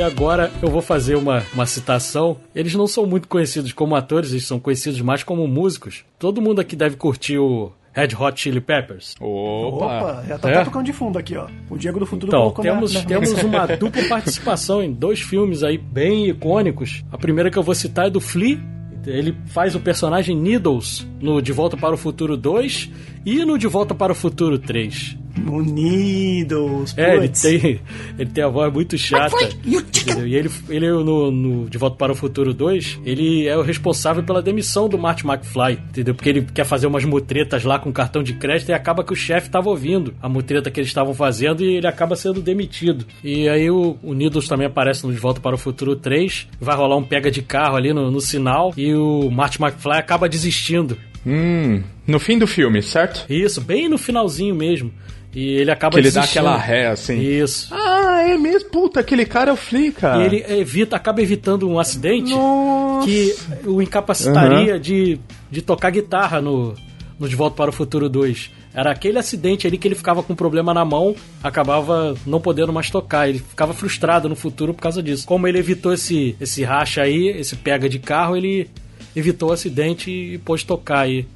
E 0.00 0.02
agora 0.02 0.50
eu 0.62 0.70
vou 0.70 0.80
fazer 0.80 1.14
uma, 1.14 1.44
uma 1.52 1.66
citação. 1.66 2.38
Eles 2.54 2.74
não 2.74 2.86
são 2.86 3.04
muito 3.04 3.28
conhecidos 3.28 3.70
como 3.70 3.94
atores, 3.94 4.30
eles 4.30 4.46
são 4.46 4.58
conhecidos 4.58 5.02
mais 5.02 5.22
como 5.22 5.46
músicos. 5.46 6.06
Todo 6.18 6.40
mundo 6.40 6.58
aqui 6.58 6.74
deve 6.74 6.96
curtir 6.96 7.36
o 7.36 7.70
Red 7.92 8.08
Hot 8.18 8.40
Chili 8.40 8.62
Peppers. 8.62 9.14
Opa, 9.20 9.84
Opa 9.84 10.24
já 10.26 10.38
tá 10.38 10.50
é? 10.50 10.64
tocando 10.64 10.86
de 10.86 10.94
fundo 10.94 11.18
aqui, 11.18 11.36
ó. 11.36 11.48
O 11.68 11.76
Diego 11.76 12.00
do 12.00 12.06
Futuro 12.06 12.28
então, 12.28 12.50
temos, 12.62 12.94
na, 12.94 13.00
na 13.00 13.06
temos 13.06 13.30
uma 13.44 13.66
dupla 13.66 14.02
participação 14.08 14.82
em 14.82 14.90
dois 14.90 15.20
filmes 15.20 15.62
aí 15.62 15.76
bem 15.76 16.30
icônicos. 16.30 17.04
A 17.12 17.18
primeira 17.18 17.50
que 17.50 17.58
eu 17.58 17.62
vou 17.62 17.74
citar 17.74 18.06
é 18.06 18.10
do 18.10 18.22
Flea. 18.22 18.58
Ele 19.06 19.36
faz 19.48 19.74
o 19.74 19.80
personagem 19.80 20.34
Needles 20.34 21.06
no 21.20 21.42
De 21.42 21.52
Volta 21.52 21.76
para 21.76 21.94
o 21.94 21.98
Futuro 21.98 22.38
2 22.38 22.90
e 23.26 23.44
no 23.44 23.58
De 23.58 23.66
Volta 23.66 23.94
para 23.94 24.12
o 24.12 24.14
Futuro 24.14 24.58
3. 24.58 25.18
Unidos. 25.48 26.94
É, 26.96 27.16
ele 27.16 27.28
tem, 27.28 27.80
ele 28.18 28.30
tem 28.30 28.44
a 28.44 28.48
voz 28.48 28.72
muito 28.72 28.96
chata. 28.98 29.36
Entendeu? 29.64 30.26
E 30.26 30.34
ele, 30.34 30.50
ele 30.68 30.90
no, 30.90 31.30
no, 31.30 31.68
De 31.68 31.78
Volta 31.78 31.96
para 31.96 32.12
o 32.12 32.14
Futuro 32.14 32.52
2, 32.52 33.00
ele 33.04 33.46
é 33.46 33.56
o 33.56 33.62
responsável 33.62 34.22
pela 34.22 34.42
demissão 34.42 34.88
do 34.88 34.98
Marty 34.98 35.26
McFly, 35.26 35.72
entendeu? 35.88 36.14
Porque 36.14 36.28
ele 36.28 36.42
quer 36.42 36.64
fazer 36.64 36.86
umas 36.86 37.04
mutretas 37.04 37.64
lá 37.64 37.78
com 37.78 37.92
cartão 37.92 38.22
de 38.22 38.34
crédito 38.34 38.70
e 38.70 38.72
acaba 38.72 39.04
que 39.04 39.12
o 39.12 39.16
chefe 39.16 39.46
estava 39.48 39.68
ouvindo 39.68 40.14
a 40.20 40.28
mutreta 40.28 40.70
que 40.70 40.80
eles 40.80 40.90
estavam 40.90 41.14
fazendo 41.14 41.62
e 41.62 41.76
ele 41.76 41.86
acaba 41.86 42.16
sendo 42.16 42.40
demitido. 42.40 43.04
E 43.22 43.48
aí 43.48 43.70
o, 43.70 43.96
o 44.02 44.14
Needles 44.14 44.48
também 44.48 44.66
aparece 44.66 45.06
no 45.06 45.12
De 45.12 45.18
Volta 45.18 45.40
para 45.40 45.54
o 45.54 45.58
Futuro 45.58 45.96
3, 45.96 46.48
vai 46.60 46.76
rolar 46.76 46.96
um 46.96 47.04
pega 47.04 47.30
de 47.30 47.42
carro 47.42 47.76
ali 47.76 47.92
no, 47.92 48.10
no 48.10 48.20
sinal 48.20 48.72
e 48.76 48.94
o 48.94 49.30
Marty 49.30 49.62
McFly 49.62 49.98
acaba 49.98 50.28
desistindo. 50.28 50.96
Hum, 51.26 51.82
no 52.06 52.18
fim 52.18 52.38
do 52.38 52.46
filme, 52.46 52.82
certo? 52.82 53.26
Isso, 53.28 53.60
bem 53.60 53.88
no 53.88 53.98
finalzinho 53.98 54.54
mesmo. 54.54 54.92
E 55.34 55.54
ele 55.54 55.70
acaba 55.70 55.94
Que 55.94 56.00
ele 56.00 56.10
dá 56.10 56.22
aquela 56.22 56.56
ré, 56.56 56.88
assim. 56.88 57.18
Isso. 57.20 57.72
Ah, 57.72 58.22
é 58.28 58.36
mesmo? 58.36 58.68
Puta, 58.70 59.00
aquele 59.00 59.24
cara 59.24 59.50
é 59.50 59.52
o 59.52 59.56
Flea, 59.56 59.92
cara. 59.92 60.22
E 60.22 60.26
ele 60.26 60.44
evita, 60.60 60.96
acaba 60.96 61.22
evitando 61.22 61.68
um 61.68 61.78
acidente 61.78 62.32
Nossa. 62.32 63.06
que 63.06 63.36
o 63.64 63.80
incapacitaria 63.80 64.74
uhum. 64.74 64.80
de, 64.80 65.20
de 65.50 65.62
tocar 65.62 65.90
guitarra 65.90 66.40
no, 66.40 66.74
no 67.18 67.28
De 67.28 67.36
Volta 67.36 67.56
para 67.56 67.70
o 67.70 67.72
Futuro 67.72 68.08
2. 68.08 68.50
Era 68.74 68.90
aquele 68.90 69.18
acidente 69.18 69.66
ali 69.66 69.78
que 69.78 69.86
ele 69.86 69.94
ficava 69.94 70.22
com 70.22 70.32
um 70.32 70.36
problema 70.36 70.72
na 70.72 70.84
mão, 70.84 71.14
acabava 71.42 72.16
não 72.26 72.40
podendo 72.40 72.72
mais 72.72 72.90
tocar. 72.90 73.28
Ele 73.28 73.38
ficava 73.38 73.72
frustrado 73.72 74.28
no 74.28 74.36
futuro 74.36 74.74
por 74.74 74.80
causa 74.80 75.02
disso. 75.02 75.26
Como 75.26 75.46
ele 75.46 75.58
evitou 75.58 75.92
esse, 75.92 76.36
esse 76.40 76.64
racha 76.64 77.02
aí, 77.02 77.28
esse 77.28 77.56
pega 77.56 77.88
de 77.88 77.98
carro, 77.98 78.36
ele 78.36 78.68
evitou 79.14 79.50
o 79.50 79.52
acidente 79.52 80.10
e 80.10 80.38
pôde 80.38 80.64
tocar 80.64 81.00
aí 81.00 81.26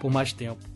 por 0.00 0.10
mais 0.10 0.32
tempo. 0.32 0.70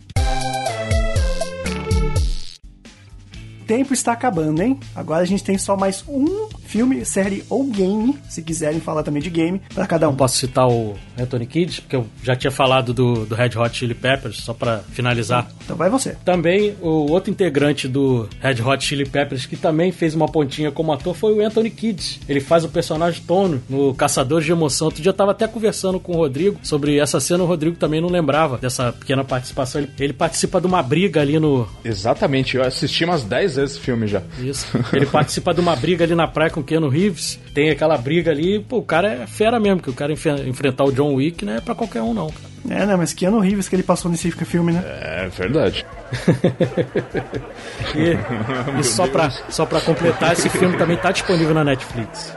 tempo 3.67 3.95
está 3.95 4.13
acabando, 4.13 4.63
hein? 4.63 4.79
Agora 4.95 5.23
a 5.23 5.25
gente 5.25 5.43
tem 5.43 5.59
só 5.59 5.77
mais 5.77 6.05
um 6.07 6.49
filme, 6.75 7.05
série 7.05 7.45
ou 7.49 7.63
game, 7.69 8.19
se 8.29 8.43
quiserem 8.43 8.81
falar 8.81 9.05
também 9.05 9.23
de 9.23 9.31
game, 9.31 9.63
para 9.73 9.87
cada 9.87 10.09
um. 10.09 10.11
Eu 10.11 10.17
posso 10.17 10.39
citar 10.39 10.67
o 10.67 10.97
Anthony 11.17 11.47
Kidd, 11.47 11.83
porque 11.83 11.95
eu 11.95 12.05
já 12.21 12.35
tinha 12.35 12.51
falado 12.51 12.93
do, 12.93 13.25
do 13.25 13.33
Red 13.37 13.57
Hot 13.57 13.77
Chili 13.77 13.95
Peppers, 13.95 14.39
só 14.39 14.53
para 14.53 14.79
finalizar. 14.79 15.49
Então 15.65 15.77
vai 15.77 15.89
você. 15.89 16.17
Também 16.25 16.75
o 16.83 17.13
outro 17.13 17.31
integrante 17.31 17.87
do 17.87 18.29
Red 18.41 18.61
Hot 18.61 18.85
Chili 18.85 19.09
Peppers 19.09 19.47
que 19.47 19.57
também 19.57 19.93
fez 19.93 20.17
uma 20.17 20.27
pontinha 20.27 20.73
como 20.73 20.93
ator 20.93 21.15
foi 21.15 21.33
o 21.33 21.47
Anthony 21.47 21.71
Kidd. 21.71 22.21
Ele 22.29 22.41
faz 22.41 22.65
o 22.65 22.69
personagem 22.69 23.23
Tono 23.23 23.63
no 23.71 23.95
Caçadores 23.95 24.45
de 24.45 24.51
Emoção. 24.51 24.89
Outro 24.89 25.01
dia 25.01 25.11
eu 25.11 25.15
tava 25.15 25.31
até 25.31 25.47
conversando 25.47 26.01
com 26.01 26.15
o 26.15 26.17
Rodrigo 26.17 26.59
sobre 26.61 26.99
essa 26.99 27.21
cena, 27.21 27.45
o 27.45 27.47
Rodrigo 27.47 27.77
também 27.77 28.01
não 28.01 28.09
lembrava 28.09 28.59
dessa 28.59 28.93
pequena 28.93 29.23
participação. 29.23 29.81
Ele, 29.81 29.91
ele 30.01 30.13
participa 30.13 30.61
de 30.61 30.67
uma 30.67 30.83
briga 30.83 31.21
ali 31.21 31.39
no. 31.39 31.69
Exatamente, 31.85 32.57
eu 32.57 32.65
assisti 32.65 33.05
umas 33.05 33.23
10 33.23 33.55
vezes 33.55 33.77
esse 33.77 33.81
filme 33.81 34.09
já. 34.09 34.23
Isso. 34.41 34.67
Ele 34.93 35.07
participa 35.07 35.55
de 35.55 35.61
uma 35.61 35.77
briga 35.77 36.05
ali 36.05 36.17
na 36.17 36.27
praia 36.27 36.51
com 36.51 36.64
o 36.65 36.67
Keanu 36.67 36.89
Reeves. 36.89 37.39
Tem 37.53 37.71
aquela 37.71 37.97
briga 37.97 38.31
ali, 38.31 38.59
pô, 38.59 38.79
o 38.79 38.83
cara 38.83 39.13
é 39.13 39.27
fera 39.27 39.61
mesmo, 39.61 39.81
que 39.81 39.91
o 39.91 39.95
cara 39.95 40.13
enfrentar 40.13 40.85
o 40.85 40.93
John 40.93 41.15
Wick 41.15 41.45
não 41.45 41.53
é 41.53 41.61
pra 41.61 41.75
qualquer 41.75 42.03
um, 42.03 42.15
não, 42.15 42.29
cara. 42.29 42.55
É, 42.71 42.87
né? 42.87 42.97
Mas 42.97 43.13
Keanu 43.13 43.39
Reeves 43.39 43.69
que 43.69 43.77
ele 43.77 43.83
passou 43.83 44.11
nesse 44.11 44.31
filme, 44.31 44.73
né? 44.73 44.83
É, 44.85 45.29
verdade. 45.29 45.85
e, 47.95 48.81
e 48.81 48.85
só, 48.85 49.07
pra, 49.07 49.31
só 49.31 49.67
pra 49.67 49.83
completar, 49.83 50.33
esse 50.33 50.49
filme 50.49 50.77
também 50.79 50.97
tá 50.97 51.13
disponível 51.13 51.53
na 51.53 51.63
Netflix. 51.63 52.35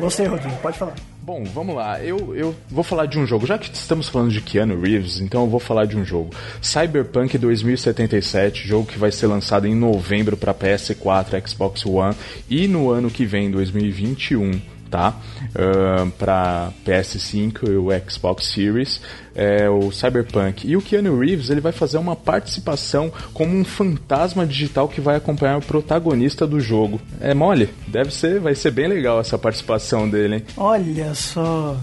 Você, 0.00 0.26
Rodrigo, 0.26 0.56
pode 0.62 0.78
falar. 0.78 0.94
Bom, 1.20 1.44
vamos 1.44 1.74
lá. 1.74 2.00
Eu, 2.02 2.34
eu 2.34 2.54
vou 2.70 2.84
falar 2.84 3.06
de 3.06 3.18
um 3.18 3.26
jogo. 3.26 3.46
Já 3.46 3.58
que 3.58 3.74
estamos 3.74 4.08
falando 4.08 4.30
de 4.30 4.40
Keanu 4.40 4.80
Reeves, 4.80 5.20
então 5.20 5.42
eu 5.42 5.48
vou 5.48 5.60
falar 5.60 5.84
de 5.86 5.96
um 5.96 6.04
jogo. 6.04 6.30
Cyberpunk 6.62 7.36
2077, 7.36 8.66
jogo 8.66 8.86
que 8.86 8.98
vai 8.98 9.12
ser 9.12 9.26
lançado 9.26 9.66
em 9.66 9.74
novembro 9.74 10.36
para 10.36 10.54
PS4, 10.54 11.46
Xbox 11.46 11.84
One 11.84 12.14
e 12.48 12.66
no 12.66 12.90
ano 12.90 13.10
que 13.10 13.26
vem, 13.26 13.50
2021 13.50 14.77
tá? 14.90 15.14
Uh, 15.50 16.10
para 16.12 16.70
PS5 16.86 17.68
e 17.68 17.76
o 17.76 17.88
Xbox 18.10 18.46
Series, 18.46 19.00
é, 19.34 19.68
o 19.68 19.92
Cyberpunk. 19.92 20.66
E 20.68 20.76
o 20.76 20.82
Keanu 20.82 21.18
Reeves 21.18 21.50
ele 21.50 21.60
vai 21.60 21.72
fazer 21.72 21.98
uma 21.98 22.16
participação 22.16 23.12
como 23.32 23.56
um 23.56 23.64
fantasma 23.64 24.44
digital 24.44 24.88
que 24.88 25.00
vai 25.00 25.16
acompanhar 25.16 25.58
o 25.58 25.62
protagonista 25.62 26.46
do 26.46 26.60
jogo. 26.60 27.00
É 27.20 27.32
mole? 27.34 27.70
Deve 27.86 28.12
ser, 28.12 28.40
vai 28.40 28.54
ser 28.54 28.72
bem 28.72 28.88
legal 28.88 29.20
essa 29.20 29.38
participação 29.38 30.08
dele, 30.08 30.36
hein? 30.36 30.44
Olha 30.56 31.14
só. 31.14 31.76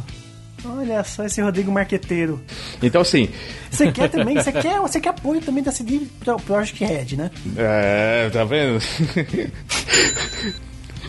Olha 0.65 1.03
só 1.03 1.23
esse 1.23 1.41
Rodrigo 1.41 1.71
Marqueteiro. 1.71 2.41
Então, 2.81 3.01
assim. 3.01 3.29
Você 3.69 3.91
quer 3.91 4.09
também, 4.11 4.35
você 4.35 4.51
quer, 4.51 4.79
você 4.79 4.99
quer 4.99 5.09
apoio 5.09 5.39
também 5.39 5.63
da 5.63 5.71
CD 5.71 6.01
Project 6.45 6.83
Red, 6.83 7.15
né? 7.15 7.29
É, 7.55 8.29
tá 8.31 8.43
vendo? 8.43 8.79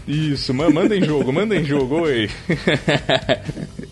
Isso, 0.07 0.55
manda 0.55 0.97
em 0.97 1.05
jogo, 1.05 1.33
manda 1.33 1.57
em 1.57 1.65
jogo, 1.65 2.03
oi. 2.03 2.31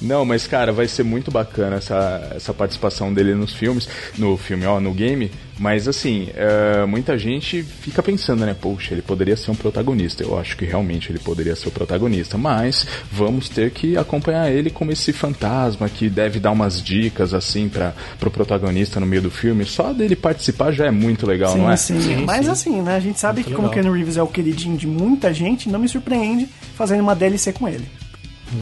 Não, 0.00 0.24
mas 0.24 0.46
cara, 0.46 0.72
vai 0.72 0.88
ser 0.88 1.02
muito 1.02 1.30
bacana 1.30 1.76
essa, 1.76 2.32
essa 2.34 2.52
participação 2.54 3.12
dele 3.12 3.34
nos 3.34 3.52
filmes, 3.52 3.88
no 4.18 4.36
filme, 4.36 4.66
ó, 4.66 4.80
no 4.80 4.92
game. 4.92 5.30
Mas 5.58 5.86
assim, 5.86 6.28
uh, 6.30 6.86
muita 6.86 7.16
gente 7.16 7.62
fica 7.62 8.02
pensando, 8.02 8.44
né? 8.44 8.56
Poxa, 8.60 8.92
ele 8.92 9.02
poderia 9.02 9.36
ser 9.36 9.50
um 9.50 9.54
protagonista. 9.54 10.22
Eu 10.22 10.38
acho 10.38 10.56
que 10.56 10.64
realmente 10.64 11.12
ele 11.12 11.18
poderia 11.18 11.54
ser 11.54 11.68
o 11.68 11.70
protagonista. 11.70 12.36
Mas 12.36 12.86
vamos 13.10 13.48
ter 13.48 13.70
que 13.70 13.96
acompanhar 13.96 14.50
ele 14.50 14.70
como 14.70 14.90
esse 14.90 15.12
fantasma 15.12 15.88
que 15.88 16.08
deve 16.08 16.40
dar 16.40 16.50
umas 16.50 16.82
dicas 16.82 17.32
assim 17.32 17.68
para 17.68 17.94
pro 18.18 18.30
protagonista 18.30 18.98
no 18.98 19.06
meio 19.06 19.22
do 19.22 19.30
filme. 19.30 19.64
Só 19.64 19.92
dele 19.92 20.16
participar 20.16 20.72
já 20.72 20.86
é 20.86 20.90
muito 20.90 21.26
legal, 21.26 21.52
sim, 21.52 21.58
não 21.58 21.70
é? 21.70 21.76
Sim, 21.76 22.00
sim. 22.00 22.16
Mas 22.24 22.48
assim, 22.48 22.82
né? 22.82 22.96
A 22.96 23.00
gente 23.00 23.20
sabe 23.20 23.36
muito 23.36 23.46
que 23.46 23.54
legal. 23.54 23.70
como 23.70 23.82
Ken 23.82 23.90
Reeves 23.92 24.16
é 24.16 24.22
o 24.22 24.26
queridinho 24.26 24.76
de 24.76 24.86
muita 24.86 25.32
gente, 25.32 25.68
não 25.68 25.78
me 25.78 25.88
surpreende 25.88 26.48
fazendo 26.74 27.00
uma 27.00 27.14
DLC 27.14 27.52
com 27.52 27.68
ele. 27.68 27.86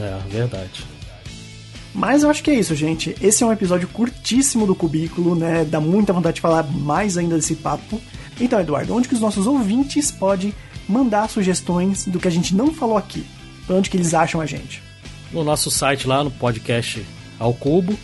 É, 0.00 0.18
verdade. 0.28 0.84
Mas 1.94 2.22
eu 2.22 2.30
acho 2.30 2.42
que 2.42 2.50
é 2.50 2.54
isso, 2.54 2.74
gente. 2.74 3.14
Esse 3.20 3.42
é 3.42 3.46
um 3.46 3.52
episódio 3.52 3.86
curtíssimo 3.88 4.66
do 4.66 4.74
Cubículo, 4.74 5.34
né? 5.34 5.64
Dá 5.64 5.80
muita 5.80 6.12
vontade 6.12 6.36
de 6.36 6.40
falar 6.40 6.62
mais 6.64 7.18
ainda 7.18 7.36
desse 7.36 7.56
papo. 7.56 8.00
Então, 8.40 8.58
Eduardo, 8.58 8.94
onde 8.94 9.08
que 9.08 9.14
os 9.14 9.20
nossos 9.20 9.46
ouvintes 9.46 10.10
podem 10.10 10.54
mandar 10.88 11.28
sugestões 11.28 12.06
do 12.06 12.18
que 12.18 12.26
a 12.26 12.30
gente 12.30 12.54
não 12.54 12.72
falou 12.72 12.96
aqui? 12.96 13.24
Pra 13.66 13.76
onde 13.76 13.90
que 13.90 13.96
eles 13.96 14.14
acham 14.14 14.40
a 14.40 14.46
gente? 14.46 14.82
No 15.30 15.44
nosso 15.44 15.70
site 15.70 16.08
lá, 16.08 16.24
no 16.24 16.30
podcast 16.30 17.04
ao 17.38 17.52
Cubo. 17.52 17.96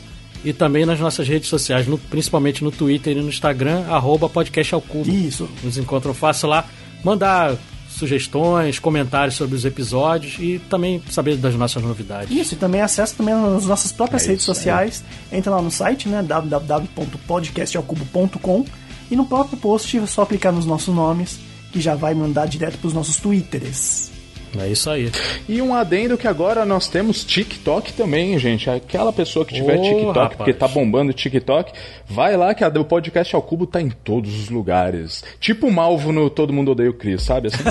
E 0.44 0.52
também 0.52 0.86
nas 0.86 1.00
nossas 1.00 1.26
redes 1.26 1.48
sociais, 1.48 1.88
no, 1.88 1.98
principalmente 1.98 2.62
no 2.62 2.70
Twitter 2.70 3.16
e 3.16 3.20
no 3.20 3.28
Instagram, 3.28 3.86
arroba 3.88 4.28
podcast 4.28 4.72
ao 4.72 4.80
Cubo. 4.80 5.10
Isso. 5.10 5.48
Nos 5.64 5.76
encontram 5.76 6.14
fácil 6.14 6.48
lá. 6.48 6.64
Mandar 7.02 7.56
sugestões, 7.98 8.78
comentários 8.78 9.34
sobre 9.34 9.56
os 9.56 9.64
episódios 9.64 10.36
e 10.38 10.60
também 10.70 11.02
saber 11.10 11.36
das 11.36 11.54
nossas 11.54 11.82
novidades. 11.82 12.30
Isso, 12.30 12.54
e 12.54 12.56
também 12.56 12.80
acesso 12.80 13.16
também 13.16 13.34
nas 13.34 13.66
nossas 13.66 13.90
próprias 13.92 14.24
é 14.24 14.28
redes 14.28 14.42
isso, 14.42 14.54
sociais. 14.54 15.04
É. 15.30 15.36
Entra 15.36 15.54
lá 15.54 15.62
no 15.62 15.70
site, 15.70 16.08
né, 16.08 16.22
www.podcastalcubo.com 16.22 18.64
e 19.10 19.16
no 19.16 19.26
próprio 19.26 19.58
post 19.58 19.98
é 19.98 20.06
só 20.06 20.24
clicar 20.24 20.52
nos 20.52 20.66
nossos 20.66 20.94
nomes 20.94 21.40
que 21.72 21.80
já 21.80 21.94
vai 21.94 22.14
mandar 22.14 22.46
direto 22.46 22.78
para 22.78 22.88
os 22.88 22.94
nossos 22.94 23.16
twitters. 23.16 24.17
É 24.58 24.68
isso 24.68 24.88
aí. 24.88 25.10
E 25.48 25.60
um 25.60 25.74
adendo 25.74 26.16
que 26.16 26.26
agora 26.26 26.64
nós 26.64 26.88
temos 26.88 27.24
TikTok 27.24 27.92
também, 27.92 28.38
gente. 28.38 28.70
Aquela 28.70 29.12
pessoa 29.12 29.44
que 29.44 29.54
tiver 29.54 29.78
oh, 29.78 29.82
TikTok, 29.82 30.18
rapaz. 30.18 30.36
porque 30.36 30.52
tá 30.52 30.68
bombando 30.68 31.12
TikTok, 31.12 31.72
vai 32.06 32.36
lá 32.36 32.54
que 32.54 32.64
a, 32.64 32.68
o 32.68 32.84
podcast 32.84 33.34
ao 33.34 33.42
cubo 33.42 33.66
tá 33.66 33.80
em 33.80 33.90
todos 33.90 34.34
os 34.38 34.48
lugares. 34.48 35.24
Tipo 35.40 35.66
o 35.66 35.72
Malvo 35.72 36.12
no 36.12 36.30
Todo 36.30 36.52
Mundo 36.52 36.72
Odeia 36.72 36.90
o 36.90 36.94
Cris, 36.94 37.22
sabe? 37.22 37.48
Assim? 37.48 37.62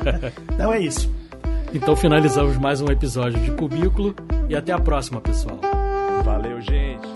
Não 0.58 0.72
é 0.72 0.80
isso. 0.80 1.10
Então 1.72 1.94
finalizamos 1.96 2.56
mais 2.56 2.80
um 2.80 2.90
episódio 2.90 3.40
de 3.40 3.50
Cubículo 3.52 4.14
e 4.48 4.56
até 4.56 4.72
a 4.72 4.78
próxima, 4.78 5.20
pessoal. 5.20 5.60
Valeu, 6.24 6.60
gente. 6.60 7.15